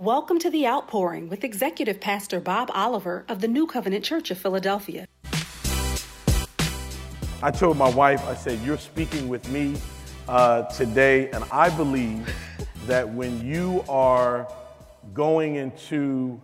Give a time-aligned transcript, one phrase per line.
[0.00, 4.38] Welcome to The Outpouring with Executive Pastor Bob Oliver of the New Covenant Church of
[4.38, 5.06] Philadelphia.
[7.42, 9.76] I told my wife, I said, You're speaking with me
[10.26, 12.34] uh, today, and I believe
[12.86, 14.50] that when you are
[15.12, 16.40] going into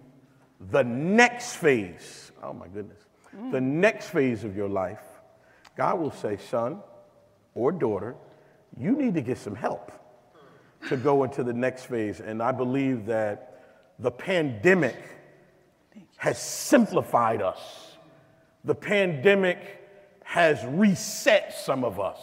[0.71, 3.01] the next phase, oh my goodness,
[3.35, 3.53] mm.
[3.53, 5.01] the next phase of your life,
[5.79, 6.81] God will say, Son
[7.55, 8.17] or daughter,
[8.79, 9.93] you need to get some help
[10.89, 12.21] to go into the next phase.
[12.21, 13.63] And I believe that
[13.99, 14.97] the pandemic
[16.17, 17.97] has simplified us.
[18.65, 19.59] The pandemic
[20.25, 22.19] has reset some of us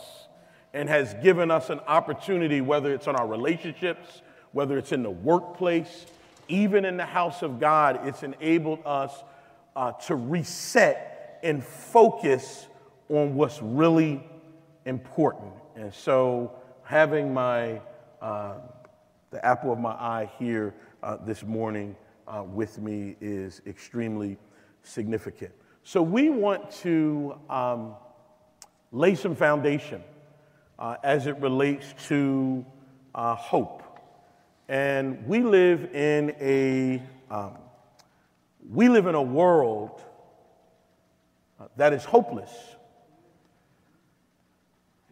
[0.73, 4.21] and has given us an opportunity, whether it's in our relationships,
[4.51, 6.05] whether it's in the workplace,
[6.47, 9.13] even in the house of God, it's enabled us
[9.75, 12.67] uh, to reset and focus
[13.09, 14.23] on what's really
[14.85, 15.53] important.
[15.75, 16.51] And so,
[16.83, 17.81] having my
[18.23, 18.53] uh,
[19.31, 20.73] the apple of my eye here
[21.03, 21.93] uh, this morning
[22.25, 24.37] uh, with me is extremely
[24.81, 25.51] significant.
[25.83, 27.95] So, we want to um,
[28.93, 30.01] lay some foundation
[30.79, 32.65] uh, as it relates to
[33.13, 33.83] uh, hope.
[34.69, 37.57] And we live in a um,
[38.71, 40.01] we live in a world
[41.75, 42.51] that is hopeless.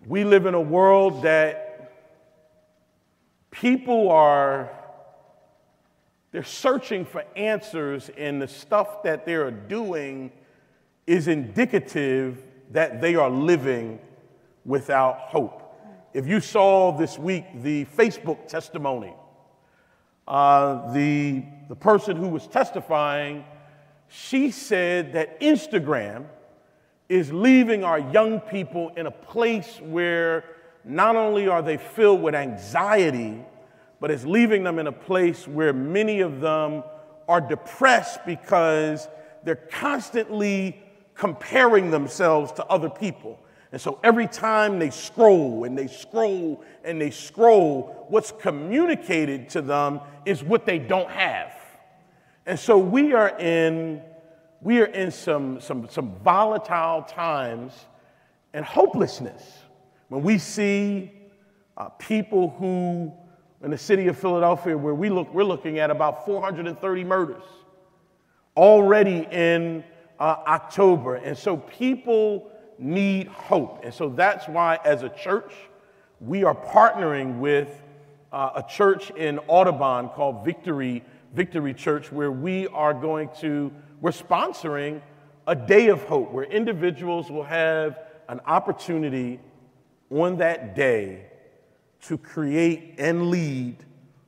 [0.08, 1.71] We live in a world that
[3.62, 4.72] people are
[6.31, 10.31] they're searching for answers and the stuff that they are doing
[11.06, 14.00] is indicative that they are living
[14.66, 15.78] without hope.
[16.12, 19.14] If you saw this week the facebook testimony
[20.28, 23.46] uh, the, the person who was testifying
[24.08, 26.25] she said that instagram
[27.09, 30.46] is leaving our young people in a place where
[30.84, 33.46] not only are they filled with anxiety,
[34.02, 36.84] but it's leaving them in a place where many of them
[37.30, 39.08] are depressed because
[39.44, 40.82] they're constantly
[41.14, 43.40] comparing themselves to other people.
[43.72, 49.62] And so every time they scroll and they scroll and they scroll, what's communicated to
[49.62, 51.54] them is what they don't have.
[52.48, 54.02] And so we are in,
[54.62, 57.74] we are in some, some, some volatile times
[58.52, 59.59] and hopelessness.
[60.09, 61.12] When we see
[61.78, 63.14] uh, people who,
[63.64, 67.44] in the city of Philadelphia, where we look, we're looking at about 430 murders
[68.58, 69.84] already in
[70.20, 71.16] uh, October.
[71.16, 73.82] And so people need hope.
[73.84, 75.54] And so that's why, as a church,
[76.20, 77.70] we are partnering with
[78.32, 84.12] uh, a church in Audubon called Victory, Victory Church, where we are going to, we're
[84.12, 85.02] sponsoring
[85.48, 88.00] a day of hope where individuals will have
[88.30, 89.40] an opportunity
[90.10, 91.31] on that day
[92.01, 93.78] to create and lead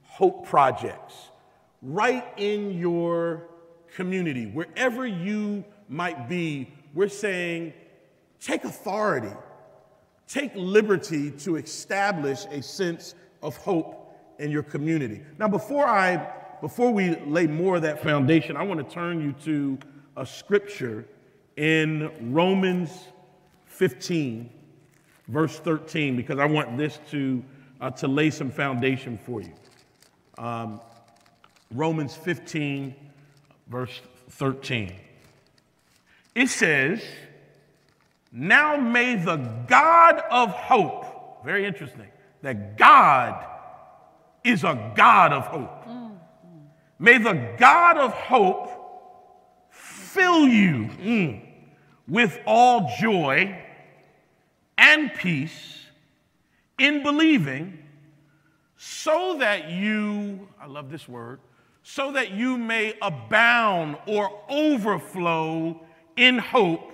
[0.04, 1.32] hope projects
[1.82, 3.48] right in your
[3.96, 6.72] community, wherever you might be.
[6.94, 7.74] We're saying
[8.40, 9.36] take authority,
[10.28, 15.22] take liberty to establish a sense of hope in your community.
[15.38, 19.34] Now, before I before we lay more of that foundation, I want to turn you
[19.44, 19.78] to
[20.16, 21.06] a scripture
[21.58, 22.90] in Romans
[23.66, 24.50] 15
[25.28, 27.44] verse 13, because I want this to,
[27.84, 29.52] uh, to lay some foundation for you.
[30.38, 30.80] Um,
[31.70, 32.96] Romans 15,
[33.68, 34.00] verse
[34.30, 34.94] 13.
[36.34, 37.04] It says,
[38.32, 39.36] Now may the
[39.68, 42.08] God of hope, very interesting,
[42.42, 43.46] that God
[44.46, 45.86] is a God of hope.
[45.86, 46.14] Mm-hmm.
[47.00, 48.70] May the God of hope
[49.72, 51.42] fill you mm,
[52.08, 53.62] with all joy
[54.78, 55.73] and peace
[56.78, 57.78] in believing,
[58.78, 61.40] so that you, I love this word,
[61.84, 65.80] so that you may abound or overflow
[66.16, 66.92] in hope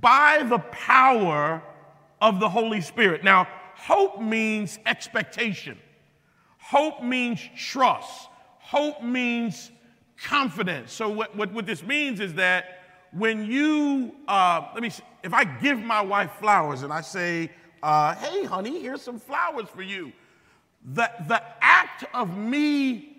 [0.00, 1.62] by the power
[2.20, 3.24] of the Holy Spirit.
[3.24, 5.78] Now, hope means expectation,
[6.58, 9.70] hope means trust, hope means
[10.22, 10.92] confidence.
[10.92, 12.82] So, what, what, what this means is that
[13.12, 14.90] when you, uh, let me,
[15.22, 17.50] if I give my wife flowers and I say,
[17.86, 20.12] uh, hey, honey, here's some flowers for you,
[20.94, 23.16] the, the act of me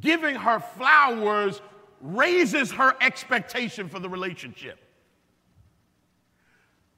[0.00, 1.62] giving her flowers
[2.00, 4.80] raises her expectation for the relationship.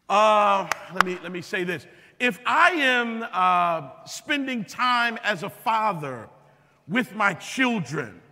[0.09, 1.87] Uh, let, me, let me say this.
[2.19, 6.27] If I am uh, spending time as a father
[6.89, 8.23] with my children,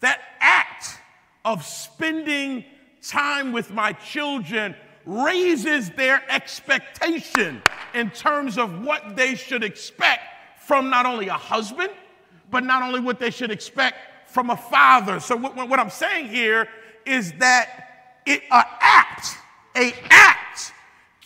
[0.00, 0.98] that act
[1.44, 2.64] of spending
[3.02, 4.74] time with my children
[5.06, 7.62] raises their expectation
[7.94, 10.22] in terms of what they should expect
[10.58, 11.90] from not only a husband,
[12.50, 15.20] but not only what they should expect from a father.
[15.20, 16.68] So what, what I'm saying here
[17.04, 19.36] is that it, an act,
[19.76, 20.72] a act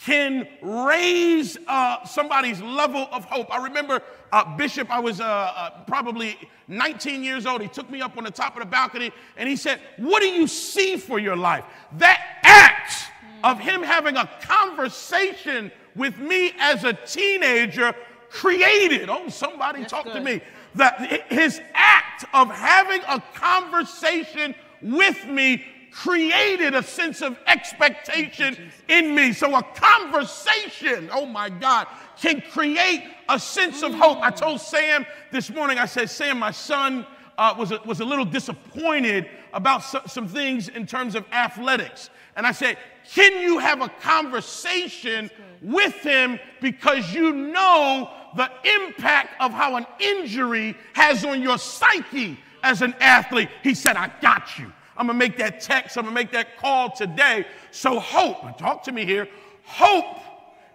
[0.06, 3.52] can raise uh, somebody's level of hope.
[3.52, 4.00] I remember
[4.32, 6.38] uh, Bishop, I was uh, uh, probably
[6.68, 7.60] 19 years old.
[7.60, 10.28] He took me up on the top of the balcony and he said, What do
[10.28, 11.64] you see for your life?
[11.98, 13.10] That act
[13.44, 17.94] of him having a conversation with me as a teenager
[18.30, 20.14] created, oh, somebody That's talk good.
[20.14, 20.40] to me,
[20.74, 29.14] that his act of having a conversation with me created a sense of expectation in
[29.14, 29.32] me.
[29.32, 31.86] So a conversation, oh my God,
[32.20, 34.18] can create a sense of hope.
[34.20, 37.06] I told Sam this morning, I said, Sam, my son
[37.38, 42.10] uh, was, a, was a little disappointed about so, some things in terms of athletics.
[42.36, 42.76] And I said,
[43.12, 45.30] Can you have a conversation
[45.62, 52.38] with him because you know the impact of how an injury has on your psyche
[52.62, 53.48] as an athlete?
[53.62, 54.70] He said, I got you.
[54.98, 57.46] I'm gonna make that text, I'm gonna make that call today.
[57.70, 59.28] So, hope, talk to me here.
[59.64, 60.18] Hope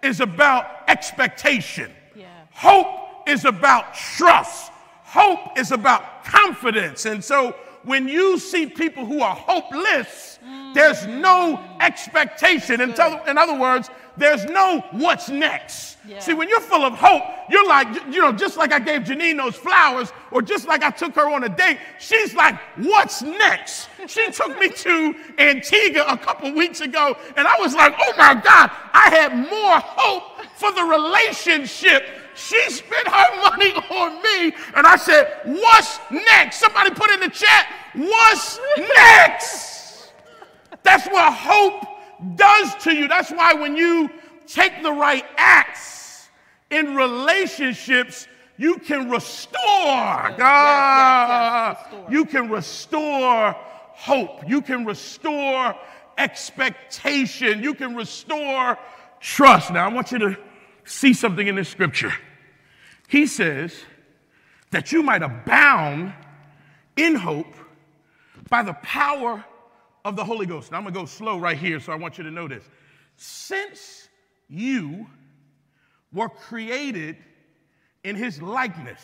[0.02, 2.26] is about expectation, yeah.
[2.52, 4.70] hope is about trust,
[5.02, 7.06] hope is about confidence.
[7.06, 7.54] And so,
[7.84, 10.74] when you see people who are hopeless, mm.
[10.74, 12.80] there's no expectation.
[12.80, 15.98] In, in other words, there's no what's next.
[16.06, 16.18] Yeah.
[16.18, 19.36] See, when you're full of hope, you're like, you know, just like I gave Jeneen
[19.36, 23.88] those flowers, or just like I took her on a date, she's like, what's next?
[24.06, 28.34] She took me to Antigua a couple weeks ago, and I was like, oh my
[28.34, 32.04] God, I had more hope for the relationship.
[32.34, 36.60] She spent her money on me, and I said, what's next?
[36.60, 40.12] Somebody put in the chat, what's next?
[40.82, 41.84] That's what hope
[42.36, 43.08] does to you.
[43.08, 44.10] That's why when you
[44.46, 46.28] take the right acts
[46.70, 48.26] in relationships,
[48.56, 49.60] you can restore.
[49.62, 51.70] Yes, yes, ah.
[51.70, 52.12] yes, restore.
[52.12, 54.48] You can restore hope.
[54.48, 55.74] You can restore
[56.18, 57.62] expectation.
[57.62, 58.78] You can restore
[59.20, 59.72] trust.
[59.72, 60.36] Now, I want you to
[60.84, 62.12] see something in this scripture.
[63.08, 63.74] He says
[64.70, 66.12] that you might abound
[66.96, 67.54] in hope
[68.48, 69.44] by the power
[70.04, 70.72] of the Holy Ghost.
[70.72, 72.64] Now I'm going to go slow right here, so I want you to know this.
[73.16, 74.08] Since
[74.48, 75.06] you
[76.12, 77.16] were created
[78.04, 79.00] in his likeness,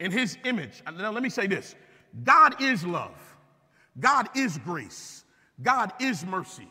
[0.00, 0.82] in his image.
[0.96, 1.74] Now let me say this
[2.24, 3.16] God is love,
[4.00, 5.24] God is grace,
[5.62, 6.68] God is mercy,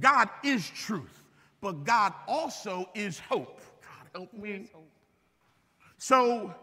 [0.00, 1.19] God is truth,
[1.60, 3.60] but God also is hope.
[3.82, 4.70] God help me.
[5.98, 6.54] So,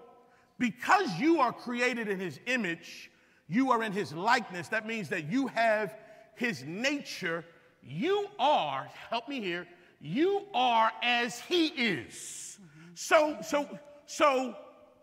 [0.58, 3.12] because you are created in his image,
[3.48, 4.68] you are in his likeness.
[4.70, 5.96] That means that you have
[6.36, 7.46] his nature.
[7.84, 9.68] You are, help me here,
[10.02, 12.60] you are as he is.
[12.96, 14.56] So, so, so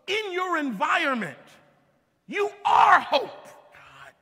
[0.07, 1.37] in your environment,
[2.27, 3.45] you are hope.
[3.45, 4.13] God.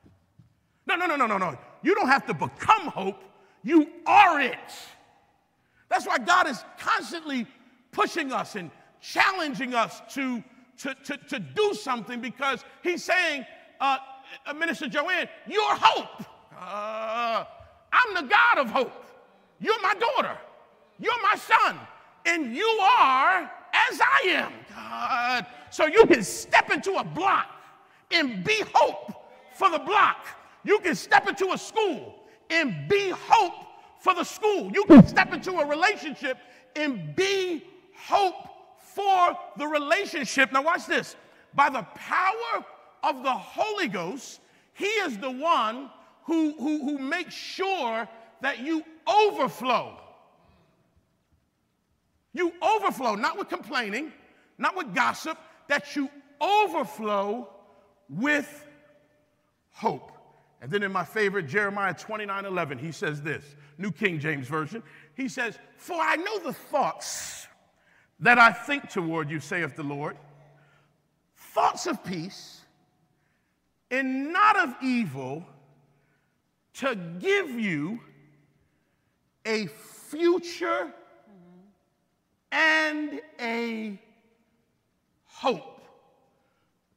[0.86, 1.58] No, no, no, no, no, no.
[1.82, 3.24] You don't have to become hope.
[3.64, 4.58] You are it.
[5.94, 7.46] That's why God is constantly
[7.92, 10.44] pushing us and challenging us to,
[10.80, 13.46] to, to, to do something because He's saying,
[13.80, 13.98] uh,
[14.48, 16.26] uh, Minister Joanne, you're hope.
[16.60, 17.46] Uh,
[17.92, 19.06] I'm the God of hope.
[19.60, 20.36] You're my daughter.
[21.00, 21.78] You're my son.
[22.26, 23.44] And you are
[23.92, 25.46] as I am, God.
[25.70, 27.52] So you can step into a block
[28.10, 29.14] and be hope
[29.54, 30.26] for the block.
[30.64, 33.68] You can step into a school and be hope
[34.04, 34.70] for the school.
[34.74, 36.38] You can step into a relationship
[36.76, 37.64] and be
[37.96, 38.36] hope
[38.78, 40.52] for the relationship.
[40.52, 41.16] Now, watch this.
[41.56, 42.66] By the power
[43.02, 44.42] of the Holy Ghost,
[44.74, 45.90] He is the one
[46.24, 48.10] who, who, who makes sure
[48.42, 49.98] that you overflow.
[52.34, 54.12] You overflow, not with complaining,
[54.58, 55.38] not with gossip,
[55.70, 56.10] that you
[56.42, 57.48] overflow
[58.10, 58.68] with
[59.72, 60.12] hope.
[60.62, 64.84] And then in my favorite, Jeremiah 29 11, he says this New King James Version.
[65.16, 67.48] He says, For I know the thoughts
[68.20, 70.18] that I think toward you, saith the Lord,
[71.36, 72.62] thoughts of peace
[73.92, 75.46] and not of evil,
[76.76, 78.00] to give you
[79.46, 80.92] a future
[82.52, 84.00] and a
[85.26, 85.82] hope.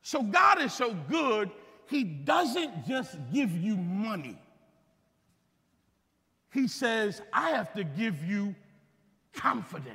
[0.02, 1.50] So God is so good,
[1.86, 4.38] He doesn't just give you money.
[6.56, 8.54] He says, I have to give you
[9.34, 9.92] confidence.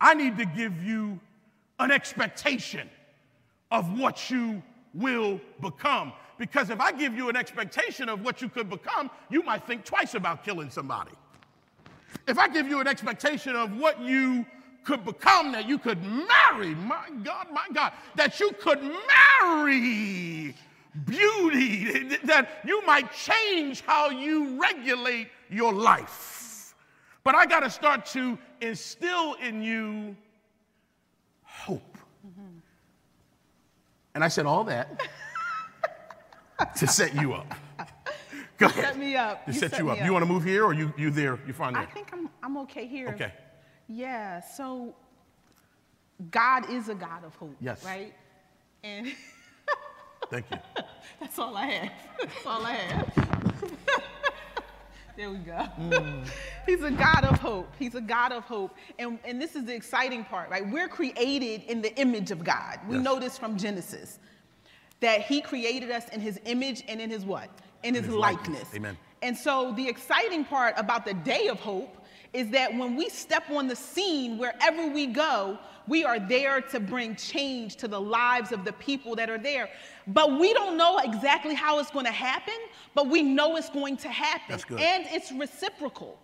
[0.00, 1.20] I need to give you
[1.78, 2.88] an expectation
[3.70, 4.62] of what you
[4.94, 6.14] will become.
[6.38, 9.84] Because if I give you an expectation of what you could become, you might think
[9.84, 11.12] twice about killing somebody.
[12.26, 14.46] If I give you an expectation of what you
[14.84, 20.54] could become, that you could marry, my God, my God, that you could marry
[21.04, 26.74] beauty, that you might change how you regulate your life.
[27.22, 30.16] But I got to start to instill in you
[31.42, 31.96] hope.
[32.26, 32.58] Mm-hmm.
[34.14, 35.02] And I said all that
[36.76, 37.54] to set you up.
[38.58, 38.84] Go ahead.
[38.84, 39.44] Set me up.
[39.46, 39.98] To you set, set you up.
[39.98, 40.04] up.
[40.04, 41.38] You want to move here or you, you there?
[41.46, 41.82] You find there?
[41.82, 43.08] I think I'm, I'm okay here.
[43.08, 43.32] Okay.
[43.88, 44.94] Yeah, so
[46.30, 47.56] God is a God of hope.
[47.60, 47.84] Yes.
[47.84, 48.14] Right?
[48.82, 49.12] And
[50.34, 50.58] Thank you.
[51.20, 51.92] That's all I have.
[52.20, 53.14] That's all I have.
[55.16, 55.68] there we go.
[55.78, 56.26] Mm.
[56.66, 57.72] He's a God of hope.
[57.78, 58.74] He's a God of hope.
[58.98, 60.68] And, and this is the exciting part, right?
[60.68, 62.80] We're created in the image of God.
[62.88, 63.04] We yes.
[63.04, 64.18] know this from Genesis
[64.98, 67.48] that He created us in His image and in His what?
[67.84, 68.48] In His, his likeness.
[68.48, 68.74] likeness.
[68.74, 68.98] Amen.
[69.22, 72.03] And so the exciting part about the day of hope
[72.34, 76.80] is that when we step on the scene, wherever we go, we are there to
[76.80, 79.70] bring change to the lives of the people that are there.
[80.08, 82.54] But we don't know exactly how it's going to happen,
[82.94, 84.54] but we know it's going to happen.
[84.78, 86.18] And it's reciprocal.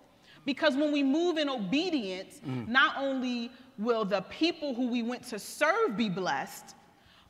[0.45, 2.67] Because when we move in obedience, mm.
[2.67, 6.75] not only will the people who we went to serve be blessed,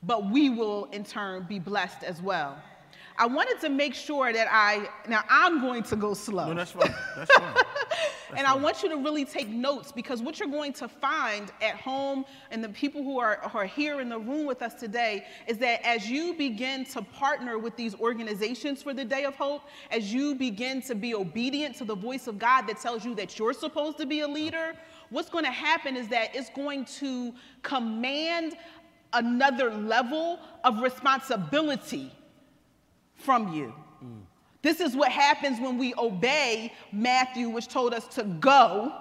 [0.03, 2.57] but we will in turn be blessed as well.
[3.21, 6.49] I wanted to make sure that I, now I'm going to go slow.
[6.49, 6.95] No, that's fine.
[7.15, 7.55] That's fine.
[7.55, 8.47] That's and fine.
[8.47, 12.25] I want you to really take notes because what you're going to find at home
[12.51, 15.59] and the people who are, who are here in the room with us today is
[15.59, 20.15] that as you begin to partner with these organizations for the Day of Hope, as
[20.15, 23.53] you begin to be obedient to the voice of God that tells you that you're
[23.53, 24.73] supposed to be a leader,
[25.11, 28.57] what's going to happen is that it's going to command
[29.13, 32.13] another level of responsibility
[33.21, 33.75] from you.
[34.05, 34.23] Mm.
[34.63, 38.93] This is what happens when we obey Matthew, which told us to go,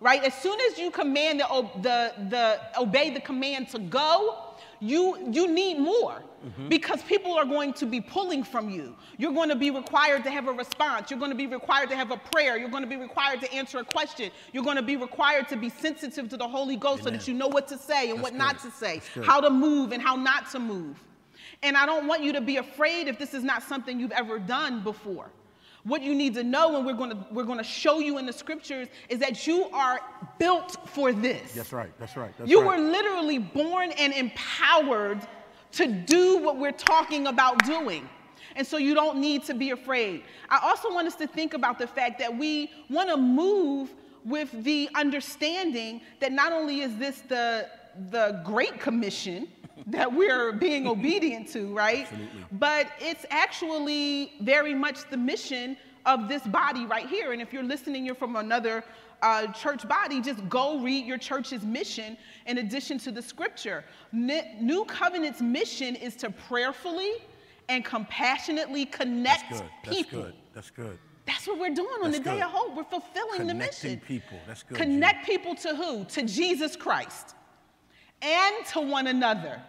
[0.00, 0.22] right?
[0.24, 4.42] As soon as you command the, the, the obey the command to go,
[4.80, 6.68] you, you need more mm-hmm.
[6.68, 8.94] because people are going to be pulling from you.
[9.16, 11.10] You're going to be required to have a response.
[11.10, 12.58] You're going to be required to have a prayer.
[12.58, 14.30] You're going to be required to answer a question.
[14.52, 17.14] You're going to be required to be sensitive to the Holy Ghost Amen.
[17.14, 18.38] so that you know what to say and That's what good.
[18.38, 21.02] not to say, how to move and how not to move.
[21.62, 24.38] And I don't want you to be afraid if this is not something you've ever
[24.38, 25.30] done before.
[25.84, 28.26] What you need to know, and we're going to, we're going to show you in
[28.26, 30.00] the scriptures, is that you are
[30.38, 31.52] built for this.
[31.52, 31.90] That's right.
[31.98, 32.26] That's right.
[32.36, 32.48] That's right.
[32.48, 32.80] you right.
[32.80, 35.20] were literally born and empowered
[35.72, 38.08] to do what we're talking about doing.
[38.56, 40.24] And so you don't need to be afraid.
[40.48, 43.94] I also want us to think about the fact that we want to move
[44.24, 47.68] with the understanding that not only is this the,
[48.10, 49.46] the Great Commission,
[49.86, 52.02] that we're being obedient to, right?
[52.02, 52.44] Absolutely.
[52.52, 57.32] But it's actually very much the mission of this body right here.
[57.32, 58.84] And if you're listening, you're from another
[59.22, 62.16] uh, church body, just go read your church's mission
[62.46, 63.84] in addition to the scripture.
[64.12, 67.12] New Covenant's mission is to prayerfully
[67.68, 69.70] and compassionately connect That's good.
[69.84, 70.22] That's people.
[70.22, 70.34] Good.
[70.54, 70.98] That's good.
[71.26, 72.36] That's what we're doing on That's the good.
[72.36, 72.76] day of hope.
[72.76, 74.00] We're fulfilling Connecting the mission.
[74.06, 74.38] people.
[74.46, 74.78] That's good.
[74.78, 76.04] Connect people to who?
[76.04, 77.34] To Jesus Christ
[78.26, 79.60] and to one another.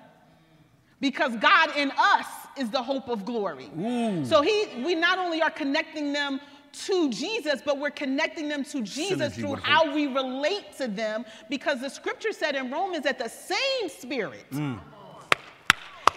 [1.00, 2.26] Because God in us
[2.58, 3.70] is the hope of glory.
[3.80, 4.26] Ooh.
[4.26, 6.42] So he, we not only are connecting them
[6.86, 11.26] to Jesus, but we're connecting them to Jesus Synergy through how we relate to them
[11.50, 14.46] because the scripture said in Romans that the same spirit.
[14.52, 14.80] Mm.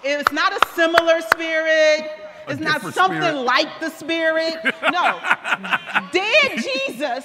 [0.02, 2.11] It's not a similar spirit.
[2.50, 3.42] It's not something spirit.
[3.42, 4.57] like the Spirit.
[4.92, 5.21] No.
[6.12, 7.25] Dead Jesus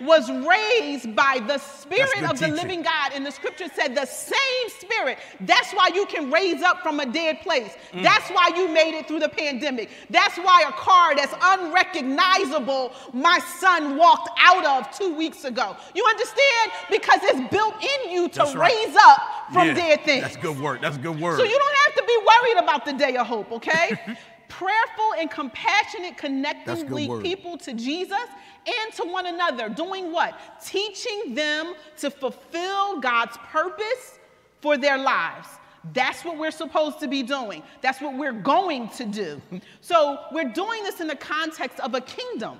[0.00, 2.50] was raised by the Spirit of teaching.
[2.50, 3.12] the living God.
[3.14, 5.18] And the scripture said the same Spirit.
[5.40, 7.76] That's why you can raise up from a dead place.
[7.92, 8.02] Mm.
[8.02, 9.90] That's why you made it through the pandemic.
[10.10, 15.76] That's why a car that's unrecognizable my son walked out of two weeks ago.
[15.94, 16.72] You understand?
[16.90, 18.72] Because it's built in you to right.
[18.72, 19.20] raise up
[19.52, 20.22] from yeah, dead things.
[20.22, 20.80] That's good work.
[20.80, 21.38] That's good word.
[21.38, 24.16] So you don't have to be worried about the day of hope, okay?
[24.58, 28.26] prayerful and compassionate connecting weak people to Jesus
[28.66, 29.68] and to one another.
[29.68, 30.34] Doing what?
[30.64, 34.18] Teaching them to fulfill God's purpose
[34.60, 35.46] for their lives.
[35.92, 37.62] That's what we're supposed to be doing.
[37.82, 39.40] That's what we're going to do.
[39.80, 42.58] So we're doing this in the context of a kingdom,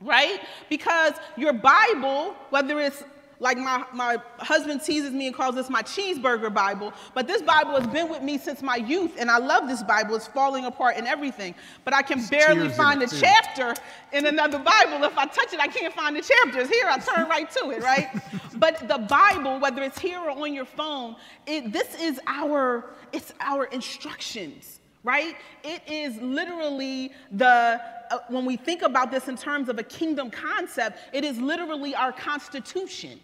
[0.00, 0.40] right?
[0.70, 3.02] Because your Bible, whether it's
[3.42, 7.72] like my, my husband teases me and calls this my cheeseburger Bible, but this Bible
[7.72, 10.14] has been with me since my youth, and I love this Bible.
[10.14, 13.16] It's falling apart and everything, but I can barely find a too.
[13.20, 13.74] chapter
[14.12, 15.02] in another Bible.
[15.04, 16.68] If I touch it, I can't find the chapters.
[16.68, 18.08] Here, I turn right to it, right?
[18.58, 23.34] but the Bible, whether it's here or on your phone, it, this is our, it's
[23.40, 25.34] our instructions right?
[25.64, 27.80] It is literally the,
[28.12, 31.92] uh, when we think about this in terms of a kingdom concept, it is literally
[31.96, 33.18] our constitution.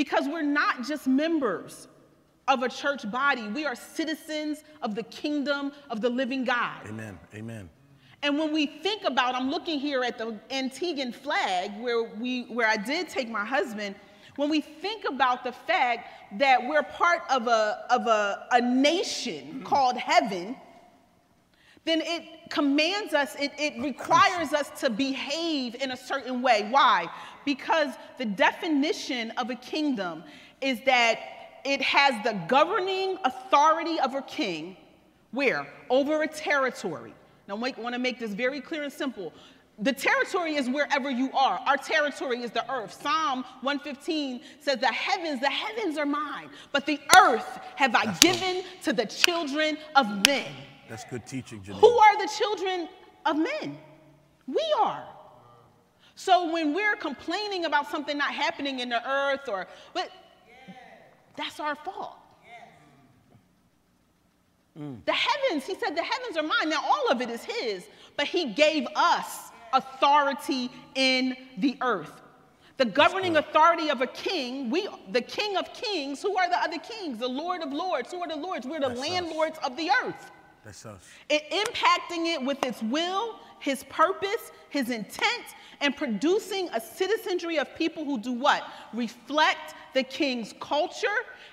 [0.00, 1.86] Because we're not just members
[2.48, 6.86] of a church body, we are citizens of the kingdom of the living God.
[6.88, 7.18] Amen.
[7.34, 7.68] Amen.
[8.22, 12.66] And when we think about, I'm looking here at the Antiguan flag where we where
[12.66, 13.94] I did take my husband.
[14.36, 19.44] When we think about the fact that we're part of a of a, a nation
[19.44, 19.62] mm-hmm.
[19.64, 20.56] called heaven,
[21.90, 26.68] then it commands us, it, it requires us to behave in a certain way.
[26.70, 27.08] Why?
[27.44, 30.22] Because the definition of a kingdom
[30.60, 31.18] is that
[31.64, 34.76] it has the governing authority of a king,
[35.32, 35.66] where?
[35.88, 37.12] Over a territory.
[37.48, 39.32] Now, I want to make this very clear and simple.
[39.80, 41.58] The territory is wherever you are.
[41.66, 43.00] Our territory is the earth.
[43.00, 48.62] Psalm 115 says, The heavens, the heavens are mine, but the earth have I given
[48.82, 50.52] to the children of men.
[50.90, 51.78] That's good teaching, Jeneen.
[51.78, 52.88] Who are the children
[53.24, 53.78] of men?
[54.48, 55.04] We are.
[56.16, 60.10] So when we're complaining about something not happening in the earth or but
[61.36, 62.16] that's our fault.
[64.76, 65.04] Mm.
[65.04, 66.68] The heavens, he said, the heavens are mine.
[66.68, 72.20] Now all of it is his, but he gave us authority in the earth.
[72.78, 76.78] The governing authority of a king, we the king of kings, who are the other
[76.78, 77.18] kings?
[77.18, 78.10] The Lord of lords.
[78.10, 78.66] Who are the lords?
[78.66, 79.64] We're the That's landlords us.
[79.66, 80.32] of the earth.
[80.64, 81.02] That's us.
[81.28, 85.44] It impacting it with its will, his purpose, his intent,
[85.80, 88.64] and producing a citizenry of people who do what?
[88.92, 91.06] Reflect the king's culture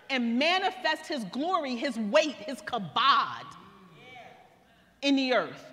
[0.10, 3.46] and manifest his glory, his weight, his kabod
[5.02, 5.66] in the earth.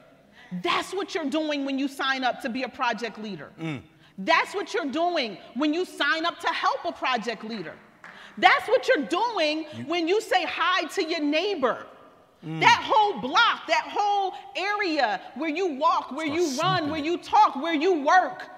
[0.63, 3.51] That's what you're doing when you sign up to be a project leader.
[3.61, 3.83] Mm.
[4.19, 7.75] That's what you're doing when you sign up to help a project leader.
[8.39, 11.87] That's what you're doing when you say hi to your neighbor.
[12.47, 12.61] Mm.
[12.61, 17.57] That whole block, that whole area where you walk, where you run, where you talk,
[17.57, 18.49] where you work,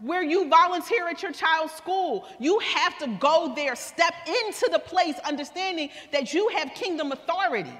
[0.00, 4.78] where you volunteer at your child's school, you have to go there, step into the
[4.78, 7.72] place, understanding that you have kingdom authority.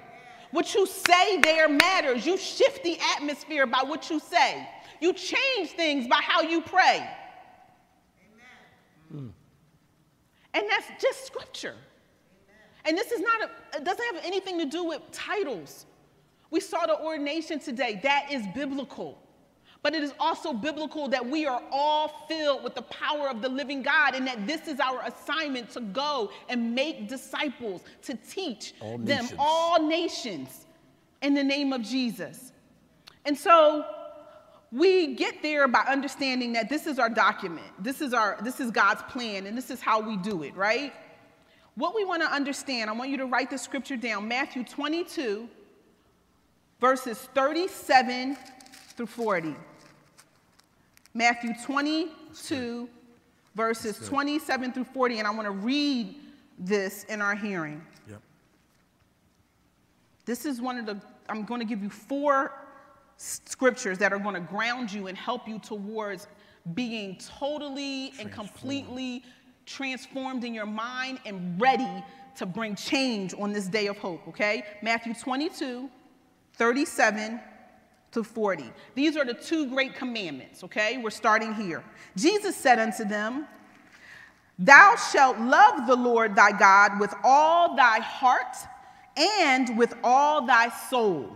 [0.51, 2.27] What you say there matters.
[2.27, 4.69] You shift the atmosphere by what you say.
[5.01, 7.09] You change things by how you pray.
[9.15, 9.31] Mm.
[10.55, 11.75] And that's just scripture.
[12.85, 15.87] And this is not, a, it doesn't have anything to do with titles.
[16.51, 18.01] We saw the ordination today.
[18.03, 19.19] That is biblical.
[19.83, 23.49] But it is also biblical that we are all filled with the power of the
[23.49, 28.75] living God and that this is our assignment to go and make disciples, to teach
[28.81, 29.35] all them nations.
[29.39, 30.67] all nations
[31.23, 32.53] in the name of Jesus.
[33.25, 33.87] And so
[34.71, 37.67] we get there by understanding that this is our document.
[37.79, 40.93] This is our this is God's plan and this is how we do it, right?
[41.81, 45.49] What we want to understand, I want you to write the scripture down Matthew 22,
[46.79, 48.37] verses 37
[48.95, 49.57] through 40.
[51.15, 52.87] Matthew 22,
[53.55, 56.17] verses 27 through 40, and I want to read
[56.59, 57.81] this in our hearing.
[58.11, 58.21] Yep.
[60.27, 62.53] This is one of the, I'm going to give you four
[63.17, 66.29] scriptures that are going to ground you and help you towards
[66.75, 69.23] being totally and completely
[69.71, 72.05] transformed in your mind and ready
[72.37, 74.65] to bring change on this day of hope, okay?
[74.83, 75.89] Matthew 22,
[76.55, 77.41] 37
[78.13, 78.73] to 40.
[78.95, 80.99] These are the two great commandments, okay?
[80.99, 81.85] We're starting here.
[82.17, 83.47] Jesus said unto them,
[84.59, 88.57] Thou shalt love the Lord thy God with all thy heart
[89.17, 91.31] and with all thy soul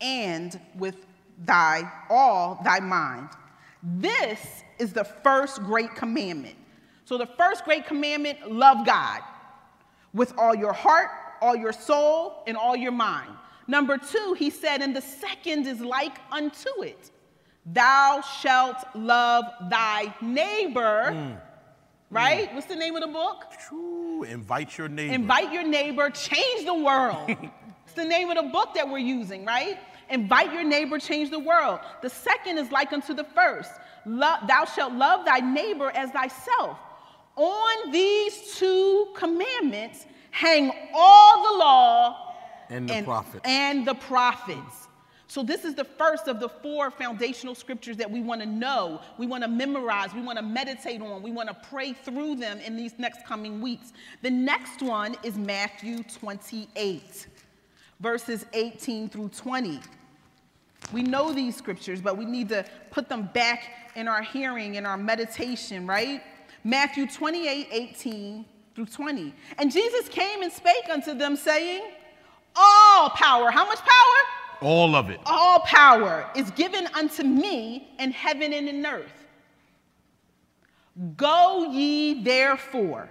[0.00, 1.06] and with
[1.44, 3.28] thy all thy mind.
[3.82, 6.56] This is the first great commandment.
[7.04, 9.20] So, the first great commandment love God
[10.14, 11.10] with all your heart,
[11.40, 13.32] all your soul, and all your mind.
[13.66, 17.10] Number two, he said, and the second is like unto it
[17.66, 21.10] Thou shalt love thy neighbor.
[21.12, 21.40] Mm.
[22.10, 22.50] Right?
[22.50, 22.54] Mm.
[22.54, 23.44] What's the name of the book?
[23.68, 24.24] True.
[24.24, 25.14] Invite your neighbor.
[25.14, 27.30] Invite your neighbor, change the world.
[27.84, 29.78] it's the name of the book that we're using, right?
[30.10, 31.80] Invite your neighbor, change the world.
[32.02, 33.70] The second is like unto the first.
[34.04, 36.76] Love, thou shalt love thy neighbor as thyself.
[37.36, 42.34] On these two commandments hang all the law
[42.68, 43.40] and the and, prophets.
[43.44, 44.88] And the prophets.
[45.28, 49.00] So, this is the first of the four foundational scriptures that we want to know,
[49.16, 52.60] we want to memorize, we want to meditate on, we want to pray through them
[52.60, 53.94] in these next coming weeks.
[54.20, 57.28] The next one is Matthew 28,
[58.00, 59.80] verses 18 through 20.
[60.92, 64.84] We know these scriptures, but we need to put them back in our hearing, in
[64.84, 66.22] our meditation, right?
[66.64, 68.44] Matthew 28 18
[68.74, 69.34] through 20.
[69.58, 71.82] And Jesus came and spake unto them, saying,
[72.56, 74.60] All power, how much power?
[74.60, 75.20] All of it.
[75.26, 79.12] All power is given unto me in heaven and in earth.
[81.16, 83.08] Go ye therefore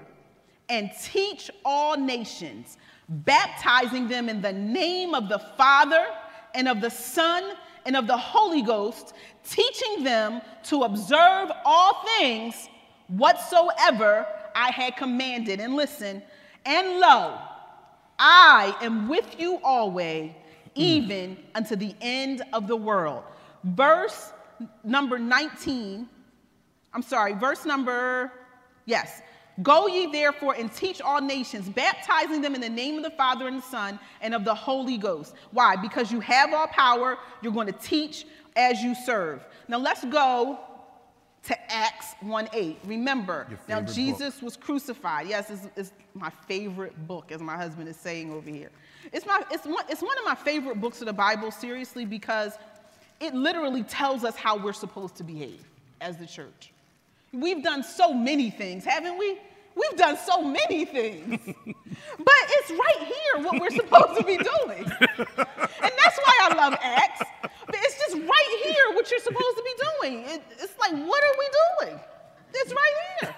[0.69, 2.77] and teach all nations,
[3.09, 6.05] baptizing them in the name of the Father
[6.53, 12.69] and of the Son and of the Holy Ghost, teaching them to observe all things
[13.11, 15.59] whatsoever I had commanded.
[15.59, 16.21] And listen,
[16.65, 17.37] and lo,
[18.19, 20.31] I am with you always,
[20.75, 21.39] even mm.
[21.55, 23.23] unto the end of the world.
[23.63, 24.33] Verse
[24.83, 26.07] number 19,
[26.93, 28.31] I'm sorry, verse number,
[28.85, 29.21] yes.
[29.63, 33.47] Go ye therefore and teach all nations, baptizing them in the name of the Father
[33.47, 35.35] and the Son and of the Holy Ghost.
[35.51, 35.75] Why?
[35.75, 39.45] Because you have all power, you're going to teach as you serve.
[39.67, 40.59] Now let's go
[41.43, 42.77] to Acts 1 8.
[42.85, 44.43] Remember, now Jesus book.
[44.43, 45.27] was crucified.
[45.27, 48.69] Yes, it's, it's, my favorite book, as my husband is saying over here.
[49.11, 52.53] It's, my, it's, one, it's one of my favorite books of the Bible, seriously, because
[53.19, 55.63] it literally tells us how we're supposed to behave
[56.01, 56.71] as the church.
[57.31, 59.37] We've done so many things, haven't we?
[59.73, 61.39] We've done so many things.
[61.45, 64.91] but it's right here what we're supposed to be doing.
[65.83, 67.21] And that's why I love Acts.
[67.81, 70.19] But it's just right here what you're supposed to be doing.
[70.27, 71.49] It, it's like, what are we
[71.87, 71.99] doing?
[72.53, 73.33] It's right here.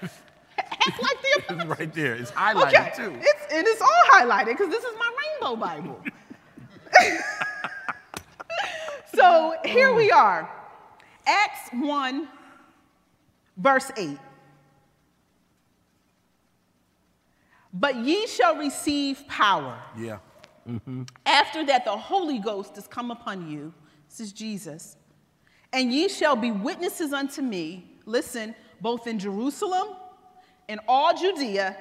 [0.58, 1.70] Act like the apostles.
[1.70, 2.16] It's right there.
[2.16, 2.92] It's highlighted okay.
[2.96, 3.16] too.
[3.22, 5.10] It's, and it's all highlighted because this is my
[5.42, 6.02] rainbow Bible.
[9.16, 10.50] so here we are.
[11.26, 12.28] Acts 1,
[13.58, 14.18] verse 8.
[17.74, 19.80] But ye shall receive power.
[19.98, 20.18] Yeah.
[20.68, 21.04] Mm-hmm.
[21.26, 23.74] After that, the Holy Ghost is come upon you.
[24.20, 24.96] Is Jesus.
[25.72, 29.88] And ye shall be witnesses unto me, listen, both in Jerusalem,
[30.68, 31.76] in all Judea,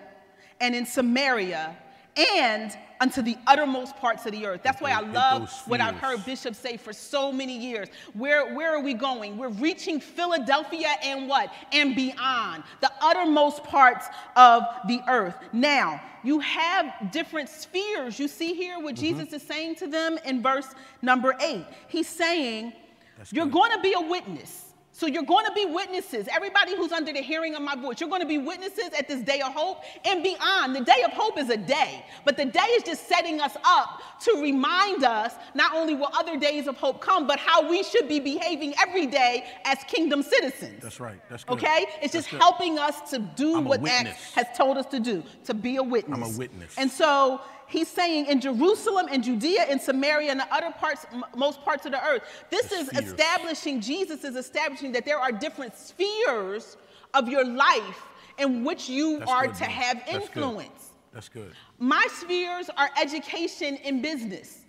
[0.61, 1.77] and in Samaria,
[2.17, 4.61] and unto the uttermost parts of the earth.
[4.63, 7.89] That's why I love what I've heard bishops say for so many years.
[8.13, 9.37] Where, where are we going?
[9.37, 11.53] We're reaching Philadelphia and what?
[11.73, 15.35] And beyond, the uttermost parts of the earth.
[15.53, 18.21] Now, you have different spheres.
[18.21, 19.19] You see here what mm-hmm.
[19.19, 20.69] Jesus is saying to them in verse
[21.03, 21.65] number eight.
[21.89, 22.73] He's saying,
[23.19, 24.62] That's You're going to be a witness.
[25.03, 26.29] So you're going to be witnesses.
[26.31, 29.21] Everybody who's under the hearing of my voice, you're going to be witnesses at this
[29.21, 30.77] day of hope and beyond.
[30.77, 34.01] The day of hope is a day, but the day is just setting us up
[34.21, 38.07] to remind us not only will other days of hope come, but how we should
[38.07, 40.81] be behaving every day as kingdom citizens.
[40.81, 41.19] That's right.
[41.29, 41.55] That's good.
[41.55, 41.87] Okay?
[42.01, 42.41] It's That's just good.
[42.41, 45.83] helping us to do I'm what Acts has told us to do, to be a
[45.83, 46.17] witness.
[46.17, 46.77] I'm a witness.
[46.79, 47.41] And so
[47.73, 51.93] he's saying in Jerusalem and Judea and Samaria and the other parts, most parts of
[51.93, 52.23] the earth.
[52.51, 53.07] This the is spheres.
[53.07, 56.77] establishing, Jesus is establishing that there are different spheres
[57.15, 58.07] of your life
[58.39, 59.71] in which you That's are good, to man.
[59.71, 60.69] have influence.
[61.13, 61.45] That's good.
[61.45, 61.53] That's good.
[61.79, 64.61] My spheres are education and business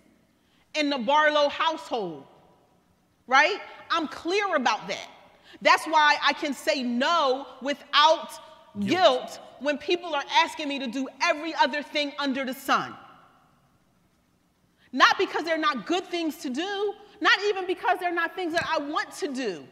[0.74, 2.24] in the Barlow household,
[3.26, 3.60] right?
[3.90, 5.08] I'm clear about that.
[5.62, 8.30] That's why I can say no without
[8.80, 12.94] guilt, when people are asking me to do every other thing under the sun.
[14.92, 18.66] Not because they're not good things to do, not even because they're not things that
[18.70, 19.64] I want to do.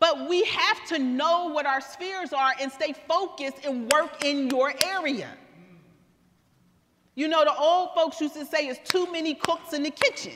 [0.00, 4.48] But we have to know what our spheres are and stay focused and work in
[4.48, 5.30] your area.
[7.14, 10.34] You know, the old folks used to say, it's too many cooks in the kitchen,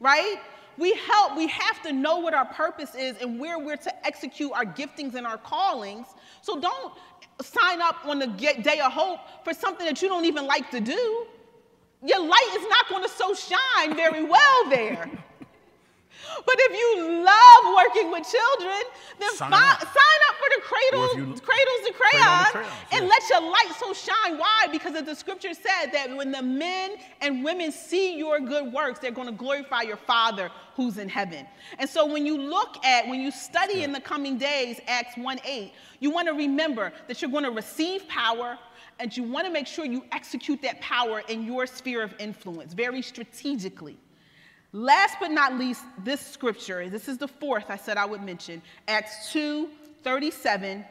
[0.00, 0.36] right?
[0.78, 4.50] We help, we have to know what our purpose is and where we're to execute
[4.52, 6.08] our giftings and our callings.
[6.40, 6.94] So don't
[7.42, 10.80] sign up on the day of hope for something that you don't even like to
[10.80, 11.26] do.
[12.04, 15.08] Your light is not going to so shine very well there.
[16.44, 18.82] But if you love working with children,
[19.18, 19.80] then sign, fi- up.
[19.80, 23.08] sign up for the cradle, you, cradles and crayons, crayons and yeah.
[23.08, 24.38] let your light so shine.
[24.38, 24.68] Why?
[24.70, 29.10] Because the scripture said that when the men and women see your good works, they're
[29.10, 31.46] going to glorify your Father who's in heaven.
[31.78, 35.40] And so when you look at, when you study in the coming days, Acts 1
[35.44, 38.58] 8, you want to remember that you're going to receive power
[38.98, 42.72] and you want to make sure you execute that power in your sphere of influence
[42.74, 43.98] very strategically.
[44.72, 48.62] Last but not least, this scripture, this is the fourth I said I would mention,
[48.88, 49.68] Acts 2
[50.02, 50.84] 37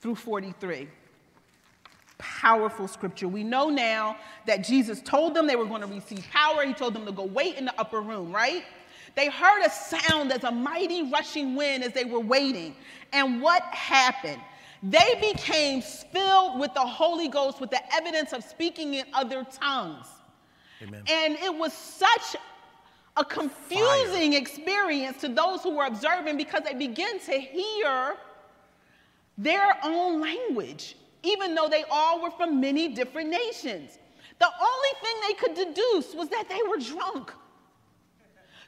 [0.00, 0.88] through 43.
[2.18, 3.28] Powerful scripture.
[3.28, 6.64] We know now that Jesus told them they were going to receive power.
[6.64, 8.64] He told them to go wait in the upper room, right?
[9.14, 12.74] They heard a sound as a mighty rushing wind as they were waiting.
[13.12, 14.40] And what happened?
[14.82, 20.06] They became filled with the Holy Ghost with the evidence of speaking in other tongues.
[20.82, 21.02] Amen.
[21.08, 22.36] And it was such
[23.16, 24.40] a confusing Fire.
[24.40, 28.14] experience to those who were observing because they begin to hear
[29.36, 33.98] their own language, even though they all were from many different nations.
[34.38, 37.32] The only thing they could deduce was that they were drunk.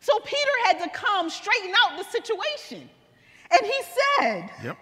[0.00, 2.88] So Peter had to come straighten out the situation.
[3.50, 3.82] And he
[4.18, 4.76] said, yep.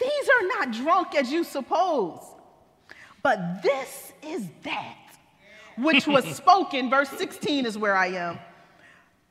[0.00, 2.20] These are not drunk as you suppose,
[3.22, 4.96] But this is that
[5.76, 8.38] which was spoken, verse 16 is where I am,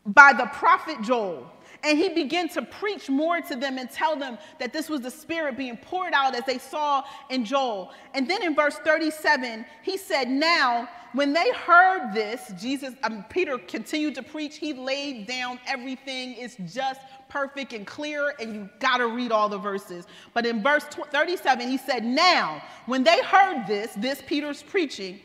[0.05, 1.49] by the prophet Joel.
[1.85, 5.11] And he began to preach more to them and tell them that this was the
[5.11, 7.91] Spirit being poured out as they saw in Joel.
[8.13, 13.57] And then in verse 37, he said, Now, when they heard this, Jesus, um, Peter
[13.57, 14.57] continued to preach.
[14.57, 16.35] He laid down everything.
[16.37, 20.07] It's just perfect and clear, and you got to read all the verses.
[20.33, 25.19] But in verse 37, he said, Now, when they heard this, this Peter's preaching,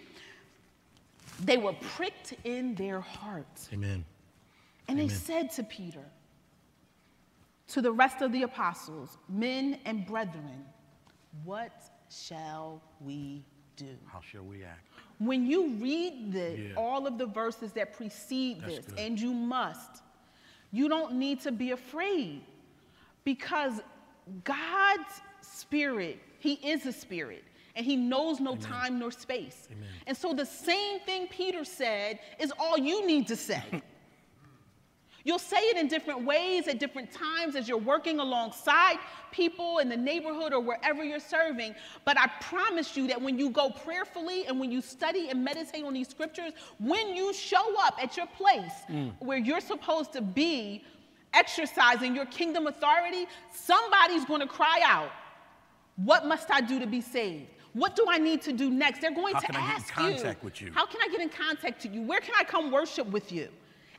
[1.40, 3.68] they were pricked in their hearts.
[3.72, 4.04] Amen.
[4.88, 5.08] And Amen.
[5.08, 6.04] they said to Peter,
[7.68, 10.64] to the rest of the apostles, men and brethren,
[11.44, 11.72] what
[12.10, 13.44] shall we
[13.76, 13.94] do?
[14.06, 14.80] How shall we act?
[15.18, 16.74] When you read the, Yeah.
[16.76, 18.98] all of the verses that precede That's this, good.
[18.98, 20.02] and you must,
[20.72, 22.42] you don't need to be afraid
[23.24, 23.80] because
[24.44, 27.44] God's spirit, He is a spirit.
[27.76, 29.68] And he knows no time nor space.
[29.70, 29.86] Amen.
[30.08, 33.62] And so the same thing Peter said is all you need to say.
[35.28, 38.96] You'll say it in different ways at different times as you're working alongside
[39.30, 41.74] people in the neighborhood or wherever you're serving.
[42.06, 45.84] But I promise you that when you go prayerfully and when you study and meditate
[45.84, 49.12] on these scriptures, when you show up at your place mm.
[49.18, 50.82] where you're supposed to be
[51.34, 55.10] exercising your kingdom authority, somebody's going to cry out,
[55.96, 57.50] What must I do to be saved?
[57.74, 59.02] What do I need to do next?
[59.02, 60.72] They're going How to can I get in ask contact with you?
[60.72, 62.00] How can I get in contact to you?
[62.00, 63.50] Where can I come worship with you?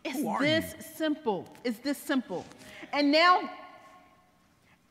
[0.03, 0.83] It's this you?
[0.95, 1.47] simple.
[1.63, 2.45] It's this simple.
[2.93, 3.49] And now,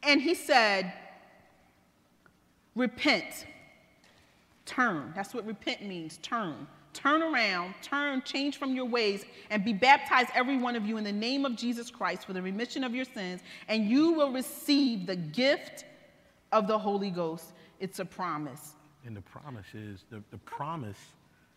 [0.03, 0.92] and he said,
[2.75, 3.47] repent,
[4.64, 5.12] turn.
[5.14, 6.66] That's what repent means turn.
[6.94, 11.05] Turn around, turn, change from your ways, and be baptized, every one of you, in
[11.05, 15.07] the name of Jesus Christ for the remission of your sins, and you will receive
[15.07, 15.85] the gift
[16.51, 17.53] of the Holy Ghost.
[17.79, 18.73] It's a promise.
[19.07, 20.99] And the promise is the, the promise.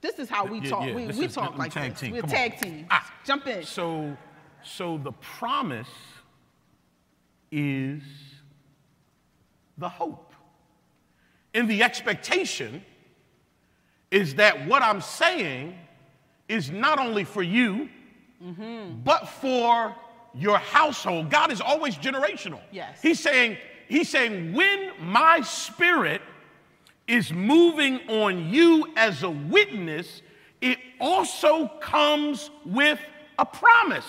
[0.01, 0.87] This is how we Yeah, talk.
[0.87, 1.99] yeah, we we is- talk like tag this.
[2.01, 2.11] team.
[2.13, 2.35] We're a Come on.
[2.35, 2.87] tag team.
[2.89, 3.13] Ah.
[3.23, 3.63] Jump in.
[3.63, 4.17] So,
[4.63, 5.87] so the promise
[7.51, 8.01] is
[9.77, 10.33] the hope.
[11.53, 12.83] And the expectation
[14.09, 15.77] is that what I'm saying
[16.47, 17.89] is not only for you,
[19.03, 19.95] but for
[20.33, 21.29] your household.
[21.29, 22.59] God is always generational.
[22.71, 23.01] Yes.
[23.01, 26.21] He's saying, He's saying, when my spirit
[27.11, 30.21] is moving on you as a witness,
[30.61, 32.99] it also comes with
[33.37, 34.05] a promise.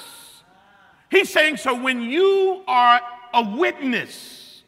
[1.11, 3.01] He's saying, so when you are
[3.35, 4.63] a witness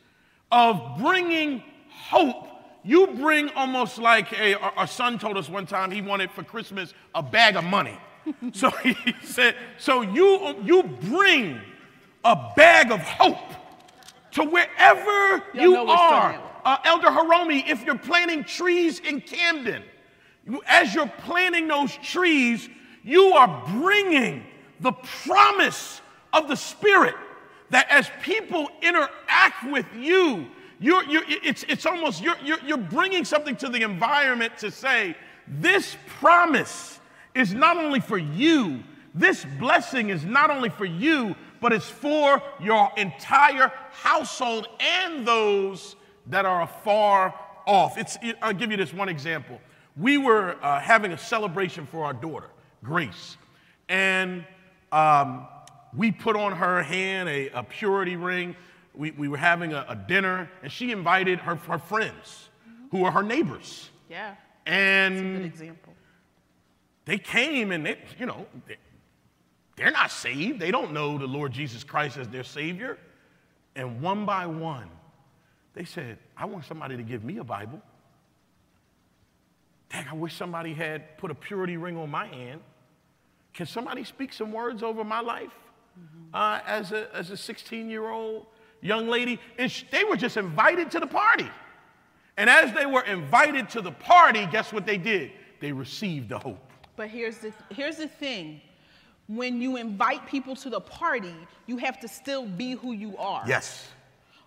[0.50, 2.48] of bringing hope,
[2.82, 6.92] you bring almost like a, our, son told us one time he wanted for Christmas
[7.14, 7.96] a bag of money.
[8.52, 11.60] so he said, so you, you bring
[12.24, 13.52] a bag of hope
[14.32, 16.53] to wherever Y'all you are.
[16.64, 19.83] Uh, Elder Hiromi, if you're planting trees in Camden,
[20.66, 22.68] as you're planting those trees,
[23.03, 24.44] you are bringing
[24.81, 26.00] the promise
[26.33, 27.14] of the Spirit
[27.70, 30.46] that as people interact with you,
[30.81, 35.16] you're, you're, it's, it's almost you're, you're, you're bringing something to the environment to say,
[35.46, 37.00] this promise
[37.35, 38.83] is not only for you,
[39.14, 45.96] this blessing is not only for you, but it's for your entire household and those
[46.26, 47.34] that are afar
[47.66, 47.96] off.
[47.98, 49.60] It's, it- I'll give you this one example.
[49.96, 52.48] We were uh, having a celebration for our daughter,
[52.82, 53.37] Grace,
[53.88, 54.44] and
[54.90, 55.46] um,
[55.96, 58.56] we put on her hand a, a purity ring.
[58.94, 62.48] We, we were having a, a dinner, and she invited her, her friends,
[62.90, 63.90] who are her neighbors.
[64.08, 64.34] yeah,
[64.66, 65.52] And
[67.04, 68.76] they came and they, you know, they,
[69.76, 70.60] they're not saved.
[70.60, 72.98] They don't know the Lord Jesus Christ as their Savior.
[73.76, 74.88] And one by one,
[75.74, 77.80] they said, I want somebody to give me a Bible.
[79.90, 82.60] Dang, I wish somebody had put a purity ring on my hand.
[83.52, 85.52] Can somebody speak some words over my life
[86.32, 88.46] uh, as a as a 16 year old
[88.80, 89.38] young lady?
[89.58, 91.48] And sh- they were just invited to the party.
[92.37, 95.30] And as they were invited to the party, guess what they did?
[95.60, 96.58] They received the hope.
[96.96, 98.60] But here's the here's the thing.
[99.28, 101.34] When you invite people to the party,
[101.66, 103.44] you have to still be who you are.
[103.46, 103.88] Yes.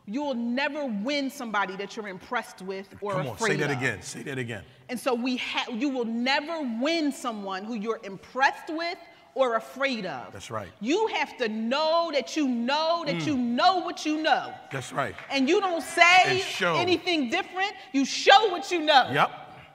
[0.10, 3.26] You will never win somebody that you're impressed with or afraid of.
[3.26, 3.78] Come on, afraid say that of.
[3.78, 4.02] again.
[4.02, 4.64] Say that again.
[4.88, 8.98] And so we ha- you will never win someone who you're impressed with
[9.36, 10.32] or afraid of.
[10.32, 10.70] That's right.
[10.80, 13.56] You have to know that you know that you mm.
[13.56, 14.54] know what you know.
[14.72, 15.14] That's right.
[15.30, 17.74] And you don't say anything different.
[17.92, 19.10] You show what you know.
[19.12, 19.30] Yep.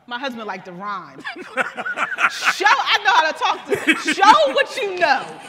[0.07, 1.21] My husband liked to rhyme.
[1.41, 4.13] show, I know how to talk to.
[4.15, 5.41] Show what you know.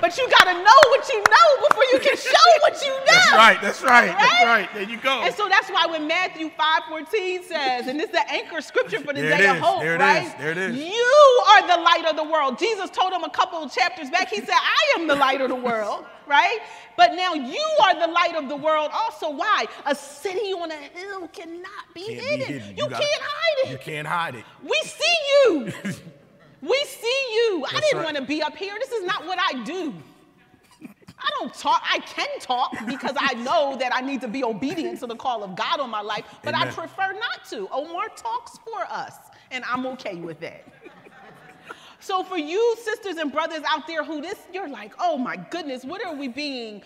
[0.00, 3.04] But you got to know what you know before you can show what you know.
[3.06, 3.58] That's right.
[3.60, 4.06] That's right.
[4.18, 4.68] That's right.
[4.74, 5.22] There you go.
[5.22, 9.22] And so that's why when Matthew 5:14 says, and it's the anchor scripture for the
[9.22, 10.26] There day of hope, There it right?
[10.26, 10.34] is.
[10.34, 10.76] There it is.
[10.76, 12.58] You are the light of the world.
[12.58, 14.28] Jesus told him a couple of chapters back.
[14.28, 16.58] He said, "I am the light of the world." Right?
[16.98, 18.90] But now you are the light of the world.
[18.92, 19.64] Also, why?
[19.86, 22.46] A city on a hill cannot be, Can't be hidden.
[22.60, 22.76] hidden.
[22.76, 23.70] You, gotta- can't hide it.
[23.72, 24.44] You can't hide it.
[24.62, 25.72] We see you.
[26.60, 27.64] we see you.
[27.68, 28.04] I didn't right.
[28.04, 28.74] want to be up here.
[28.78, 29.94] This is not what I do.
[31.20, 31.82] I don't talk.
[31.84, 35.42] I can talk because I know that I need to be obedient to the call
[35.42, 37.68] of God on my life, but I prefer not to.
[37.72, 39.14] Oh, Omar talks for us,
[39.50, 40.64] and I'm okay with that.
[42.00, 45.84] So for you sisters and brothers out there who this you're like, "Oh my goodness,
[45.84, 46.82] what are we being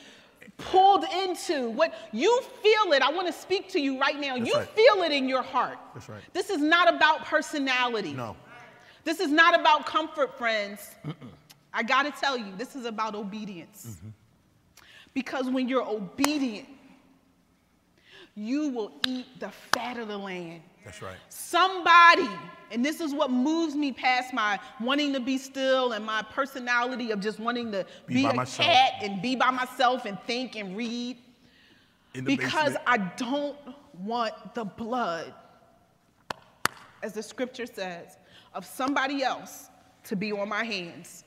[0.57, 3.03] pulled into?" What you feel it.
[3.03, 4.37] I want to speak to you right now.
[4.37, 4.69] you right.
[4.71, 5.79] feel it in your heart.
[5.95, 6.23] That's right.
[6.33, 8.15] This is not about personality.
[8.15, 8.37] No.
[9.05, 10.91] This is not about comfort, friends.
[11.75, 13.99] I got to tell you, this is about obedience.
[15.15, 16.69] Because when you're obedient,
[18.35, 20.63] you will eat the fat of the land.
[20.85, 21.17] That's right.
[21.29, 22.29] Somebody,
[22.71, 27.11] and this is what moves me past my wanting to be still and my personality
[27.11, 28.67] of just wanting to Be be, a myself.
[28.67, 31.19] cat and be by myself and think and read.
[32.25, 32.83] Because basement.
[32.87, 33.57] I don't
[34.03, 35.33] want the blood,
[37.03, 38.17] as the scripture says,
[38.55, 39.69] of somebody else
[40.05, 41.25] to be on my hands.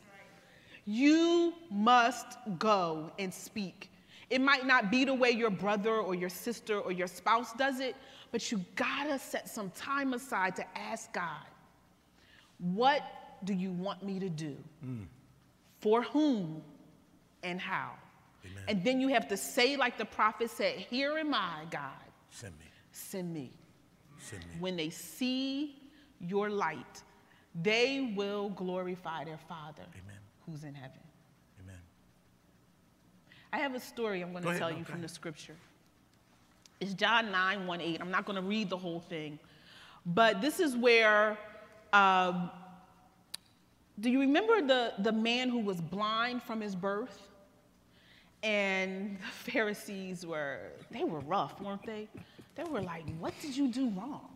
[0.85, 3.89] You must go and speak.
[4.29, 7.79] It might not be the way your brother or your sister or your spouse does
[7.79, 7.95] it,
[8.31, 11.45] but you gotta set some time aside to ask God,
[12.59, 13.03] what
[13.43, 14.55] do you want me to do?
[14.85, 15.05] Mm.
[15.79, 16.61] For whom
[17.43, 17.91] and how?
[18.43, 18.63] Amen.
[18.67, 21.91] And then you have to say, like the prophet said, Here am I, God,
[22.29, 22.65] Send me.
[22.91, 23.51] send me.
[24.17, 24.55] Send me.
[24.59, 25.75] When they see
[26.19, 27.03] your light,
[27.61, 30.17] they will glorify their Father Amen.
[30.45, 30.99] who's in heaven.
[31.63, 31.79] Amen.
[33.53, 34.61] I have a story I'm going Go to ahead.
[34.61, 35.55] tell No, you from the scripture.
[36.81, 38.01] It's John 9, 1, 8.
[38.01, 39.39] I'm not going to read the whole thing.
[40.05, 41.37] But this is where,
[41.93, 42.51] um,
[43.99, 47.21] do you remember the, the man who was blind from his birth?
[48.43, 50.59] And the Pharisees were,
[50.91, 52.09] they were rough, weren't they?
[52.55, 54.29] They were like, what did you do wrong?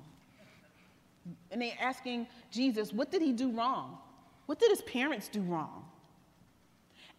[1.52, 3.98] And they're asking Jesus, what did he do wrong?
[4.46, 5.86] What did his parents do wrong?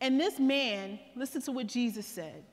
[0.00, 2.44] And this man, listen to what Jesus said.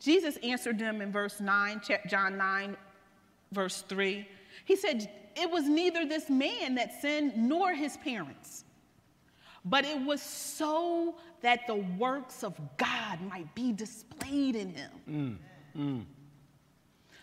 [0.00, 2.76] Jesus answered them in verse 9, John 9,
[3.52, 4.26] verse 3.
[4.64, 8.64] He said, It was neither this man that sinned nor his parents,
[9.64, 14.90] but it was so that the works of God might be displayed in him.
[15.08, 15.36] Mm,
[15.78, 16.04] mm.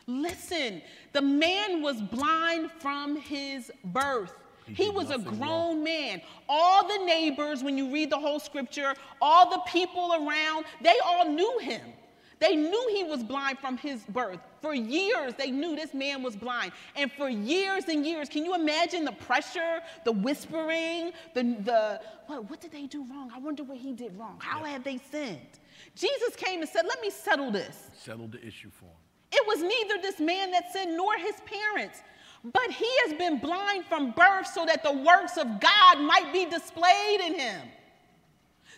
[0.07, 0.81] Listen,
[1.13, 4.33] the man was blind from his birth.
[4.65, 6.21] He He was a grown man.
[6.47, 11.29] All the neighbors, when you read the whole scripture, all the people around, they all
[11.29, 11.81] knew him.
[12.39, 14.39] They knew he was blind from his birth.
[14.61, 16.73] For years, they knew this man was blind.
[16.95, 22.49] And for years and years, can you imagine the pressure, the whispering, the, the what,
[22.49, 23.31] what did they do wrong?
[23.33, 24.39] I wonder what he did wrong.
[24.39, 25.39] How have they sinned?
[25.95, 27.89] Jesus came and said, Let me settle this.
[27.95, 29.02] Settle the issue for him.
[29.33, 32.01] It was neither this man that sinned nor his parents,
[32.43, 36.45] but he has been blind from birth so that the works of God might be
[36.45, 37.61] displayed in him.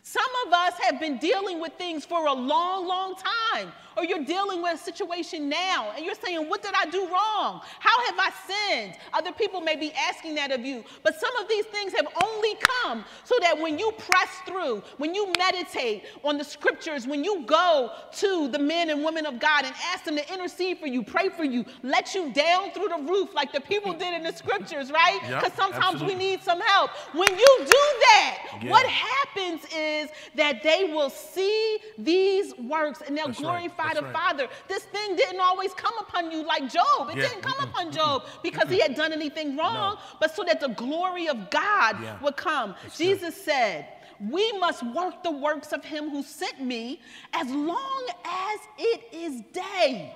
[0.02, 4.24] Some of us have been dealing with things for a long, long time, or you're
[4.24, 7.62] dealing with a situation now and you're saying, What did I do wrong?
[7.80, 8.96] How have I sinned?
[9.14, 12.56] Other people may be asking that of you, but some of these things have only
[12.56, 17.44] come so that when you press through, when you meditate on the scriptures, when you
[17.46, 21.04] go to the men and women of God and ask them to intercede for you,
[21.04, 24.34] pray for you, let you down through the roof like the people did in the
[24.34, 25.20] scriptures, right?
[25.30, 26.92] Yep, Because sometimes we need some help.
[27.14, 28.72] When you do that, Yeah.
[28.72, 34.06] what happens is that they will see these works and they'll That's right, that's the
[34.06, 34.14] right.
[34.14, 34.48] Father.
[34.68, 37.10] This thing didn't always come upon you like Job.
[37.10, 40.44] It Yeah, didn't come mm-mm, upon Job because he had done anything wrong, but so
[40.44, 42.20] that the glory of God Yeah.
[42.22, 42.76] would come.
[42.84, 43.04] That's good.
[43.06, 43.88] Jesus said,
[44.20, 47.02] we must work the works of him who sent me
[47.34, 50.14] as long as it is day.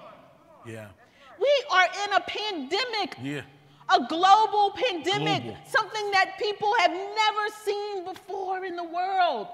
[0.65, 0.87] Yeah.
[1.39, 3.41] We are in a pandemic Yeah.
[3.91, 5.57] a global pandemic, Global.
[5.67, 9.47] something that people have never seen before in the world.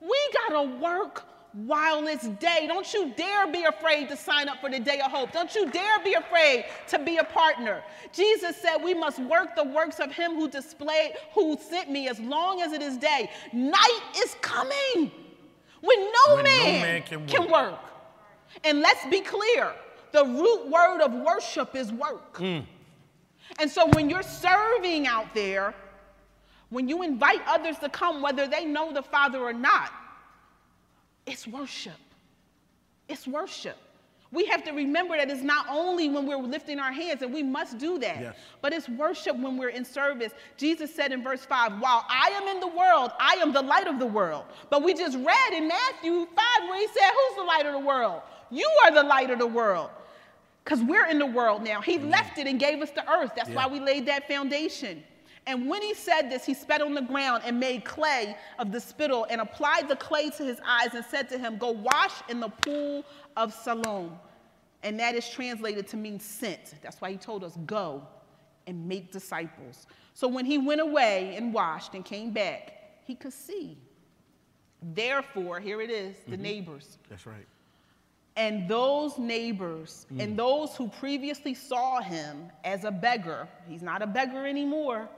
[0.00, 1.24] We gotta work
[1.54, 2.66] while it's day.
[2.66, 5.32] Don't you dare be afraid to sign up for the day of hope.
[5.32, 7.82] Don't you dare be afraid to be a partner.
[8.12, 12.18] Jesus said we must work the works of him who displayed, who sent me as
[12.18, 13.30] long as it is day.
[13.52, 15.12] Night is coming
[15.80, 17.72] when no, When no man, man can can work.
[17.72, 17.80] work.
[18.64, 19.72] And let's be clear
[20.12, 22.36] the root word of worship is work.
[22.36, 22.60] Hmm.
[23.60, 25.74] And so when you're serving out there,
[26.70, 29.92] when you invite others to come, whether they know the Father or not,
[31.26, 31.92] It's worship.
[33.08, 33.76] It's worship.
[34.34, 37.42] We have to remember that it's not only when we're lifting our hands, and we
[37.42, 38.36] must do that, Yes.
[38.60, 40.32] but it's worship when we're in service.
[40.56, 43.86] Jesus said in verse 5, While I am in the world, I am the light
[43.86, 44.44] of the world.
[44.70, 47.86] But we just read in Matthew 5 where he said, Who's the light of the
[47.86, 48.22] world?
[48.50, 49.90] You are the light of the world.
[50.64, 51.80] Because we're in the world now.
[51.80, 52.10] He mm.
[52.10, 53.32] left it and gave us the earth.
[53.36, 55.04] That's why we laid that foundation.
[55.46, 58.80] And when he said this, he spat on the ground and made clay of the
[58.80, 62.40] spittle and applied the clay to his eyes and said to him, Go wash in
[62.40, 63.04] the pool
[63.36, 64.18] of Siloam.
[64.82, 66.74] And that is translated to mean sent.
[66.82, 68.06] That's why he told us, Go
[68.66, 69.86] and make disciples.
[70.14, 72.72] So when he went away and washed and came back,
[73.04, 73.76] he could see.
[74.94, 76.98] Therefore, here it is the neighbors.
[77.10, 77.46] That's right.
[78.36, 80.20] And those neighbors Mm.
[80.22, 85.08] and those who previously saw him as a beggar, he's not a beggar anymore,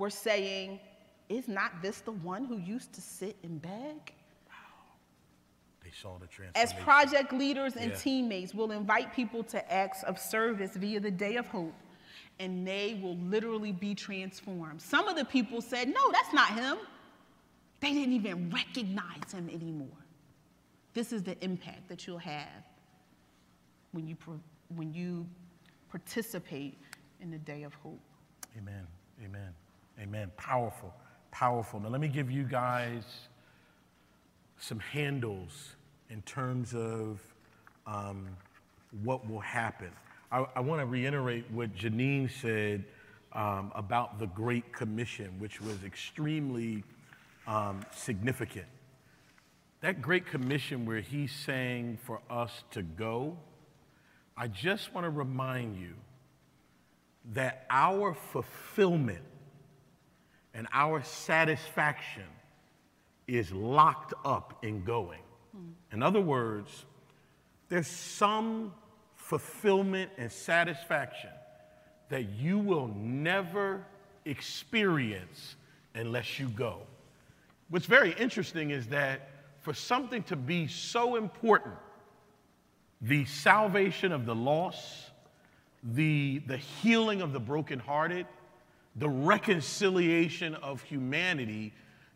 [0.00, 0.80] were saying,
[1.28, 4.12] Is not this the one who used to sit and beg?
[5.84, 6.76] They saw the transformation.
[6.76, 7.96] As project leaders and Yeah.
[7.98, 11.74] teammates, we'll invite people to acts of service via the Day of Hope,
[12.40, 14.82] and they will literally be transformed.
[14.82, 16.78] Some of the people said, No, that's not him.
[17.78, 19.88] They didn't even recognize him anymore.
[20.92, 22.64] This is the impact that you'll have
[23.92, 24.16] when you,
[24.74, 25.26] when you
[25.88, 26.76] participate
[27.20, 28.00] in the Day of Hope.
[28.58, 28.86] Amen.
[29.24, 29.54] Amen.
[30.00, 30.30] Amen.
[30.36, 30.94] Powerful.
[31.30, 31.80] Powerful.
[31.80, 33.04] Now, let me give you guys
[34.58, 35.74] some handles
[36.08, 37.20] in terms of
[37.86, 38.28] um,
[39.02, 39.90] what will happen.
[40.32, 42.84] I, I want to reiterate what Jeneen said
[43.32, 46.82] um, about the Great Commission, which was extremely
[47.46, 48.66] um, significant.
[49.82, 53.36] That Great Commission, where he's saying for us to go,
[54.36, 55.94] I just want to remind you
[57.32, 59.24] that our fulfillment
[60.54, 62.24] and our satisfaction
[63.26, 65.20] is locked up in going.
[65.52, 65.70] Hmm.
[65.92, 66.84] In other words,
[67.68, 68.72] there's some
[69.14, 71.30] fulfillment and satisfaction
[72.08, 73.84] that you will never
[74.24, 75.54] experience
[75.94, 76.78] unless you go.
[77.68, 79.28] What's very interesting is that
[79.60, 81.74] for something to be so important,
[83.00, 85.10] the salvation of the lost,
[85.82, 88.26] the, the healing of the brokenhearted,
[88.96, 91.72] the reconciliation of humanity,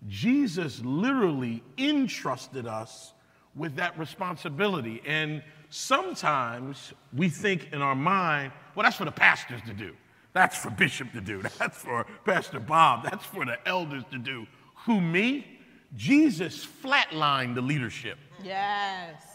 [0.08, 3.12] Jesus literally entrusted us
[3.54, 5.00] with that responsibility.
[5.06, 9.94] And sometimes we think in our mind, well, that's for the pastors to do.
[10.32, 11.42] That's for Bishop to do.
[11.58, 13.04] That's for Pastor Bob.
[13.04, 14.48] That's for the elders to do.
[14.84, 15.60] Who, me?
[15.94, 18.18] Jesus flatlined the leadership.
[18.42, 19.33] Yes.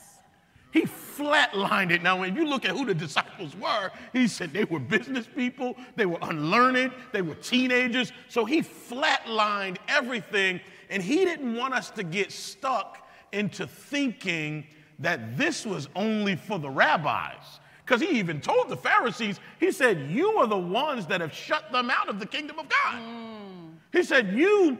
[0.72, 2.04] He flatlined it.
[2.04, 5.76] Now, when you look at who the disciples were, he said they were business people,
[5.96, 8.12] they were unlearned, they were teenagers.
[8.28, 14.66] So he flatlined everything, and he didn't want us to get stuck into thinking
[15.00, 17.60] that this was only for the rabbis.
[17.84, 21.72] Because he even told the Pharisees, he said, You are the ones that have shut
[21.72, 22.96] them out of the kingdom of God.
[22.96, 23.72] Mm.
[23.92, 24.78] He said, You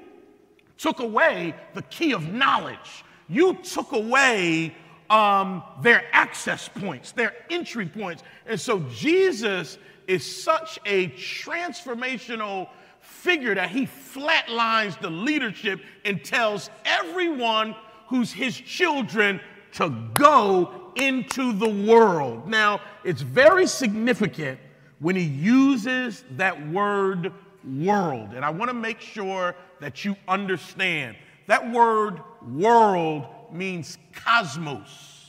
[0.78, 3.04] took away the key of knowledge.
[3.28, 4.76] You took away
[5.10, 8.24] um, their access points, their entry points.
[8.46, 16.70] And so Jesus is such a transformational figure that he flatlines the leadership and tells
[16.86, 17.76] everyone
[18.08, 19.40] who's his children
[19.74, 22.48] to go into the world.
[22.48, 24.60] Now, it's very significant
[25.00, 27.32] when he uses that word
[27.64, 28.34] world.
[28.34, 31.16] And I want to make sure that you understand
[31.48, 35.20] that word world means cosmos.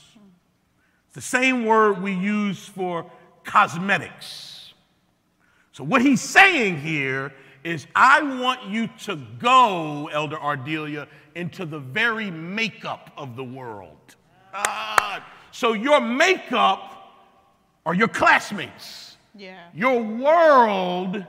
[1.07, 3.09] It's the same word we use for
[3.43, 4.73] cosmetics.
[5.73, 11.79] So, what he's saying here is, I want you to go, Elder Ardelia, into the
[11.79, 14.15] very makeup of the world.
[14.53, 16.91] Ah, so, your makeup
[17.85, 19.17] are your classmates.
[19.35, 19.67] Yeah.
[19.73, 21.25] Your world,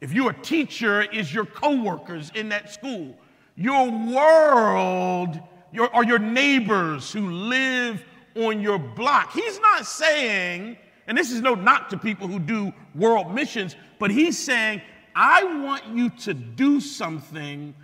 [0.00, 3.16] if you're a teacher, is your coworkers in that school.
[3.56, 5.40] Your world
[5.72, 8.04] your, are your neighbors who live
[8.36, 9.32] on your block.
[9.32, 14.10] He's not saying, and this is no knock to people who do world missions, but
[14.10, 14.82] he's saying,
[15.14, 17.74] I want you to do something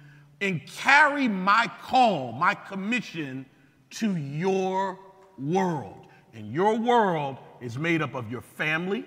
[0.41, 3.47] and carry my call, my commission
[3.91, 4.99] to your
[5.39, 6.07] world.
[6.35, 9.05] And your world is made up of your family,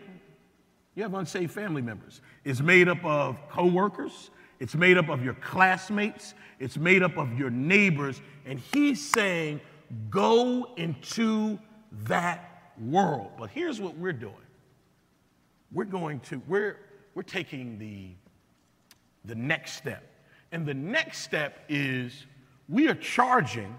[0.96, 2.22] you have unsaved family members.
[2.46, 4.30] It's made up of coworkers.
[4.60, 6.34] It's made up of your classmates.
[6.60, 8.22] It's made up of your neighbors.
[8.46, 9.62] And he's saying,
[10.10, 11.60] go into
[12.04, 13.32] that world.
[13.38, 14.34] But here's what we're doing.
[15.72, 16.80] We're going to, we're,
[17.16, 18.10] we're taking the,
[19.26, 20.04] the next step.
[20.52, 22.26] And the next step is
[22.70, 23.76] we are charging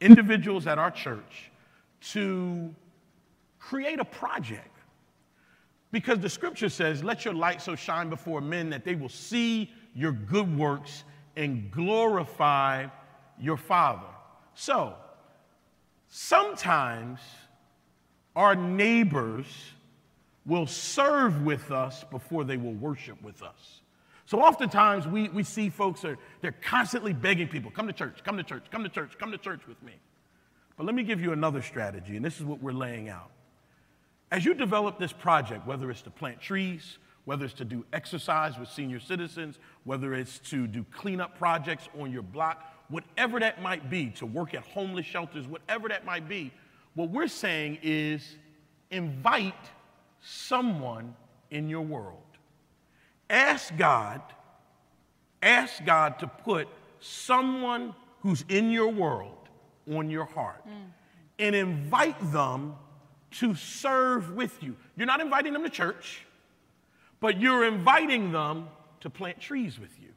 [0.00, 1.50] individuals at our church
[2.00, 2.74] to
[3.58, 4.68] create a project.
[5.92, 9.70] Because the scripture says, Let your light so shine before men that they will see
[9.94, 11.04] your good works
[11.36, 12.86] and glorify
[13.40, 14.06] your Father.
[14.54, 14.94] So,
[16.08, 17.20] sometimes
[18.36, 19.46] our neighbors
[20.44, 23.82] will serve with us before they will worship with us.
[24.26, 28.36] So oftentimes we, we see folks are they're constantly begging people, come to church, come
[28.36, 29.92] to church, come to church, come to church with me.
[30.76, 33.30] But let me give you another strategy, and this is what we're laying out.
[34.30, 38.58] As you develop this project, whether it's to plant trees, whether it's to do exercise
[38.58, 43.88] with senior citizens, whether it's to do cleanup projects on your block, whatever that might
[43.88, 46.52] be, to work at homeless shelters, whatever that might be,
[46.94, 48.36] what we're saying is
[48.90, 49.54] invite
[50.20, 51.14] someone
[51.50, 52.18] in your world.
[53.30, 54.20] Ask God,
[55.42, 56.68] ask God to put
[57.00, 59.48] someone who's in your world
[59.90, 60.72] on your heart mm.
[61.38, 62.74] and invite them
[63.32, 64.76] to serve with you.
[64.96, 66.26] You're not inviting them to church,
[67.22, 68.68] but you're inviting them
[69.00, 70.08] to plant trees with you.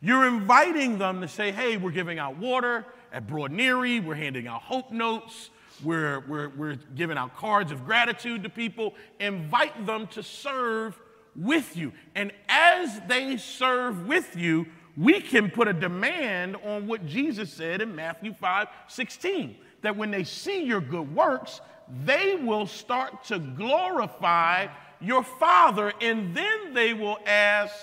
[0.00, 4.48] You're inviting them to say, hey, we're giving out water at Broad Broadnery, we're handing
[4.48, 5.50] out hope notes,
[5.84, 8.94] we're, we're, we're giving out cards of gratitude to people.
[9.20, 10.98] Invite them to serve
[11.36, 11.92] with you.
[12.16, 14.66] And as they serve with you,
[14.96, 20.10] we can put a demand on what Jesus said in Matthew 5 16 that when
[20.10, 21.60] they see your good works,
[22.04, 24.66] they will start to glorify
[25.02, 27.74] your Father, and then they will ask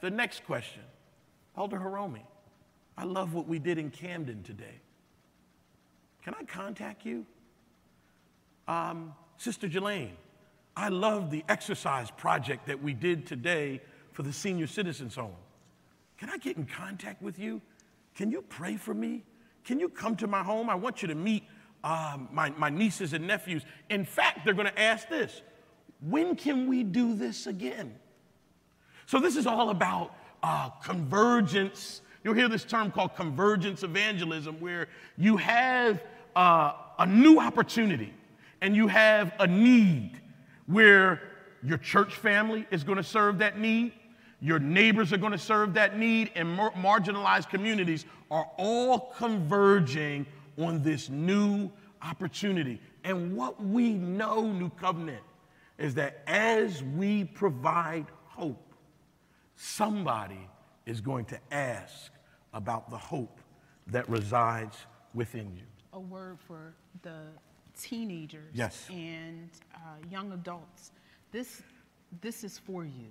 [0.00, 0.82] the next question
[1.56, 2.22] Elder Hiromi,
[2.96, 4.80] I love what we did in Camden today.
[6.22, 7.26] Can I contact you?
[8.66, 10.16] Um, Sister Jelaine,
[10.76, 13.80] I love the exercise project that we did today
[14.12, 15.36] for the senior citizens home.
[16.18, 17.60] Can I get in contact with you?
[18.14, 19.22] Can you pray for me?
[19.64, 20.68] Can you come to my home?
[20.68, 21.44] I want you to meet
[21.84, 23.62] um, my, my nieces and nephews.
[23.88, 25.42] In fact, they're going to ask this
[26.00, 27.94] when can we do this again?
[29.06, 32.02] So, this is all about uh, convergence.
[32.22, 36.02] You'll hear this term called convergence evangelism, where you have
[36.36, 38.12] uh, a new opportunity
[38.60, 40.20] and you have a need
[40.66, 41.22] where
[41.62, 43.92] your church family is going to serve that need,
[44.40, 50.26] your neighbors are going to serve that need, and mar- marginalized communities are all converging
[50.58, 51.70] on this new
[52.02, 52.80] opportunity.
[53.04, 55.22] And what we know, New Covenant,
[55.78, 58.74] is that as we provide hope,
[59.56, 60.48] somebody
[60.86, 62.10] is going to ask
[62.52, 63.40] about the hope
[63.86, 64.76] that resides
[65.14, 65.62] within you.
[65.92, 67.22] A word for the
[67.78, 68.86] teenagers yes.
[68.90, 69.78] and uh,
[70.10, 70.92] young adults.
[71.30, 71.62] This,
[72.20, 73.06] this is for you.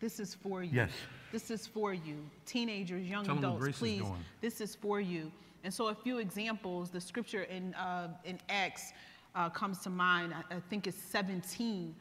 [0.00, 0.70] This is for you.
[0.72, 0.90] Yes.
[1.30, 2.16] This is for you.
[2.46, 4.02] Teenagers, young Tell adults, please.
[4.40, 5.30] This is for you.
[5.62, 6.88] And so, a few examples.
[6.88, 8.94] The scripture in, uh, in Acts
[9.34, 10.34] uh, comes to mind.
[10.34, 11.94] I, I, think it's 17,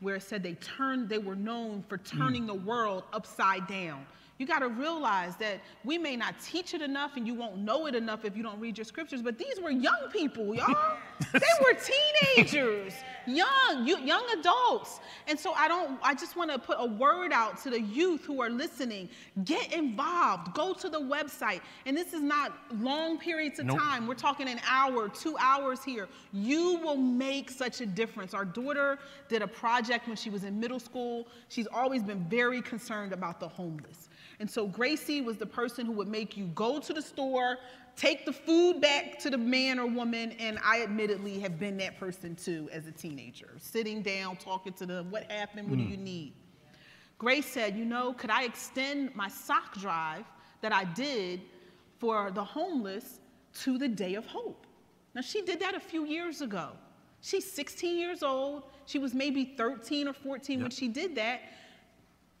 [0.00, 2.48] where it said they turned, they were known for turning mm.
[2.48, 4.06] the world upside down.
[4.38, 7.86] You got to realize that we may not teach it enough and you won't know
[7.86, 10.96] it enough if you don't read your scriptures, but these were young people, y'all.
[11.32, 11.76] they were
[12.36, 12.94] teenagers,
[13.26, 15.00] young, young adults.
[15.26, 18.24] And so I don't I just want to put a word out to the youth
[18.24, 19.08] who are listening.
[19.44, 20.54] Get involved.
[20.54, 21.60] Go to the website.
[21.84, 23.78] And this is not long periods of nope.
[23.78, 24.06] time.
[24.06, 26.08] We're talking an hour, 2 hours here.
[26.32, 28.34] You will make such a difference.
[28.34, 31.26] Our daughter did a project when she was in middle school.
[31.48, 34.07] She's always been very concerned about the homeless.
[34.40, 37.58] And so Gracie was the person who would make you go to the store,
[37.96, 41.98] take the food back to the man or woman, and I admittedly have been that
[41.98, 45.86] person too as a teenager, sitting down, talking to them, what happened, what mm.
[45.86, 46.34] do you need?
[47.18, 50.24] Grace said, you know, could I extend my sock drive
[50.60, 51.40] that I did
[51.98, 53.18] for the homeless
[53.62, 54.66] to the Day of Hope?
[55.14, 56.70] Now, she did that a few years ago.
[57.20, 58.62] She's 16 years old.
[58.86, 60.62] She was maybe 13 or 14 yep.
[60.62, 61.40] when she did that.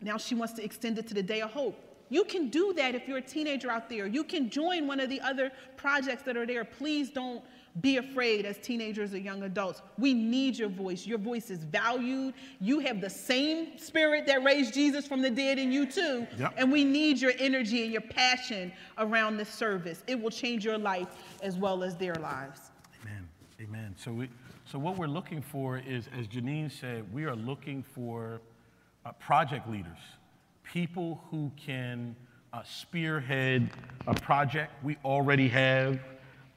[0.00, 1.87] Now she wants to extend it to the Day of Hope.
[2.10, 4.06] You can do that if you're a teenager out there.
[4.06, 6.64] You can join one of the other projects that are there.
[6.64, 7.42] Please don't
[7.80, 9.82] be afraid as teenagers or young adults.
[9.98, 11.06] We need your voice.
[11.06, 12.34] Your voice is valued.
[12.60, 16.26] You have the same spirit that raised Jesus from the dead in you, too.
[16.38, 16.54] Yep.
[16.56, 20.02] And we need your energy and your passion around this service.
[20.06, 21.08] It will change your life
[21.42, 22.72] as well as their lives.
[23.02, 23.28] Amen.
[23.60, 23.94] Amen.
[23.96, 24.28] So, we,
[24.64, 28.40] so what we're looking for is, as Jeneen said, we are looking for
[29.04, 29.98] uh, project leaders
[30.72, 32.14] people who can
[32.52, 33.70] uh, spearhead
[34.06, 34.72] a project.
[34.84, 35.98] We already have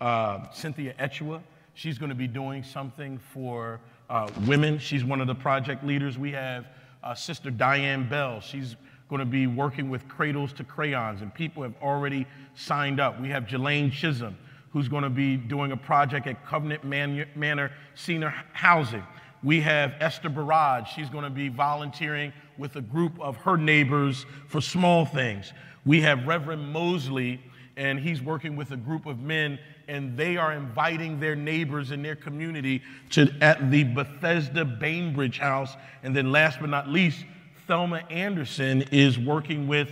[0.01, 1.41] uh, Cynthia Echua.
[1.73, 4.79] She's going to be doing something for uh, women.
[4.79, 6.17] She's one of the project leaders.
[6.17, 6.65] We have
[7.03, 8.41] uh, Sister Diane Bell.
[8.41, 8.75] She's
[9.09, 13.19] going to be working with Cradles to Crayons, and people have already signed up.
[13.19, 14.37] We have Jelaine Chisholm,
[14.71, 19.03] who's going to be doing a project at Covenant Manor Senior Housing.
[19.43, 20.89] We have Esther Barrage.
[20.89, 25.51] She's going to be volunteering with a group of her neighbors for small things.
[25.83, 27.41] We have Reverend Mosley,
[27.75, 32.03] and he's working with a group of men, and they are inviting their neighbors in
[32.03, 35.75] their community to at the Bethesda Bainbridge House.
[36.03, 37.25] And then, last but not least,
[37.65, 39.89] Thelma Anderson is working with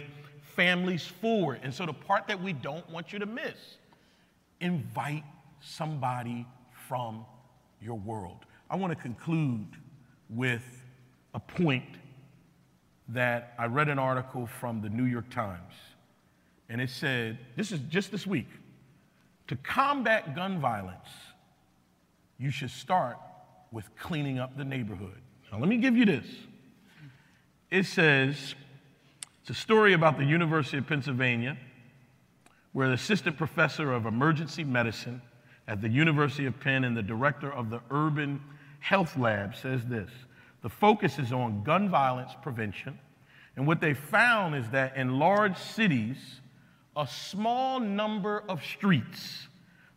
[0.55, 1.61] Families Forward.
[1.63, 3.77] And so, the part that we don't want you to miss
[4.61, 5.23] invite
[5.61, 6.45] somebody
[6.87, 7.25] from
[7.81, 8.45] your world.
[8.69, 9.67] I want to conclude
[10.29, 10.63] with
[11.33, 11.85] a point
[13.09, 15.73] that I read an article from the New York Times,
[16.69, 18.47] and it said this is just this week
[19.49, 21.09] to combat gun violence,
[22.37, 23.17] you should start
[23.71, 25.19] with cleaning up the neighborhood.
[25.51, 26.25] Now, let me give you this.
[27.71, 28.53] It says,
[29.41, 31.57] it's a story about the University of Pennsylvania,
[32.73, 35.19] where the assistant professor of emergency medicine
[35.67, 38.39] at the University of Penn and the director of the urban
[38.79, 40.09] health lab says this
[40.61, 42.97] the focus is on gun violence prevention.
[43.55, 46.17] And what they found is that in large cities,
[46.95, 49.47] a small number of streets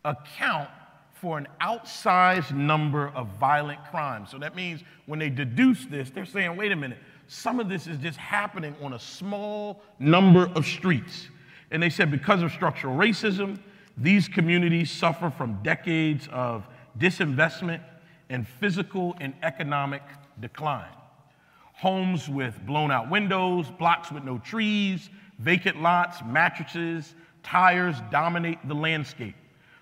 [0.04, 0.68] account
[1.14, 4.30] for an outsized number of violent crimes.
[4.30, 7.86] So that means when they deduce this, they're saying, wait a minute, some of this
[7.86, 11.28] is just happening on a small number of streets.
[11.70, 13.58] And they said because of structural racism,
[13.96, 16.66] these communities suffer from decades of
[16.98, 17.80] disinvestment
[18.32, 20.02] and physical and economic
[20.40, 20.90] decline.
[21.74, 28.74] Homes with blown out windows, blocks with no trees, vacant lots, mattresses, tires dominate the
[28.74, 29.36] landscape.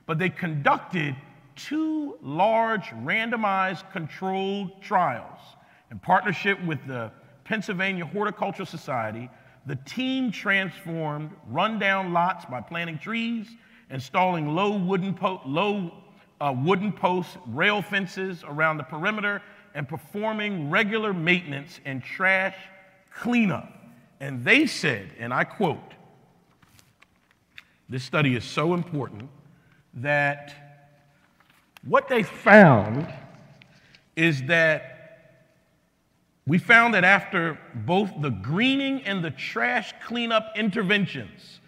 [0.04, 1.14] But they conducted
[1.54, 5.38] two large randomized controlled trials
[5.92, 7.12] in partnership with the
[7.44, 9.30] Pennsylvania Horticultural Society.
[9.66, 13.46] The team transformed rundown lots by planting trees,
[13.90, 15.92] installing low wooden, low
[16.40, 19.42] uh, wooden posts, rail fences around the perimeter,
[19.74, 22.56] and performing regular maintenance and trash
[23.14, 23.72] cleanup.
[24.20, 25.78] And they said, and I quote,
[27.88, 29.28] this study is so important
[29.94, 30.54] that
[31.84, 33.12] what they found
[34.16, 34.90] is that
[36.46, 41.60] we found that after both the greening and the trash cleanup interventions,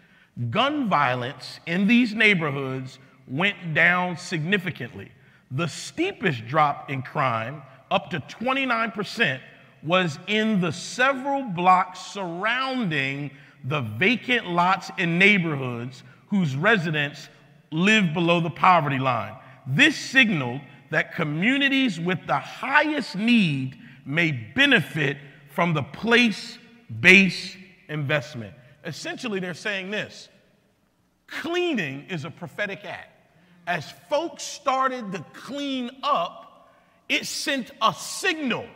[0.51, 2.99] gun violence in these neighborhoods
[3.33, 5.11] went down significantly.
[5.51, 9.41] The steepest drop in crime, up to 29%,
[9.83, 13.31] was in the several blocks surrounding
[13.65, 17.29] the vacant lots in neighborhoods whose residents
[17.71, 19.35] live below the poverty line.
[19.67, 20.61] This signaled
[20.91, 25.17] that communities with the highest need may benefit
[25.49, 26.59] from the place
[27.01, 27.57] based
[27.89, 28.55] investment.
[28.85, 30.29] Essentially, they're saying this
[31.27, 33.12] cleaning is a prophetic act
[33.67, 36.71] as folks started to clean up,
[37.09, 38.67] it sent a signal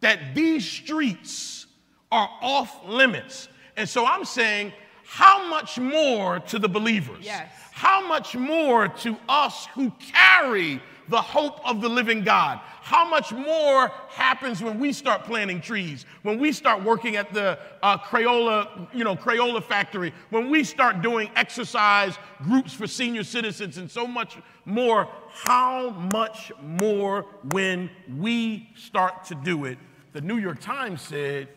[0.00, 1.66] that these streets
[2.10, 3.48] are off limits.
[3.76, 4.72] And so I'm saying,
[5.04, 7.24] how much more to the believers?
[7.24, 7.50] Yes.
[7.72, 12.60] How much more to us who carry the hope of the living God.
[12.62, 17.58] How much more happens when we start planting trees, when we start working at the
[17.82, 23.78] uh, Crayola, you know, Crayola factory, when we start doing exercise groups for senior citizens
[23.78, 25.08] and so much more.
[25.30, 29.78] How much more when we start to do it?
[30.12, 31.48] The New York Times said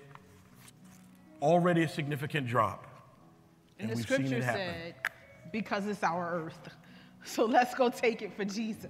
[1.41, 2.85] already a significant drop.
[3.79, 4.95] And, and the scripture said,
[5.51, 6.69] because it's our earth.
[7.23, 8.89] So let's go take it for Jesus.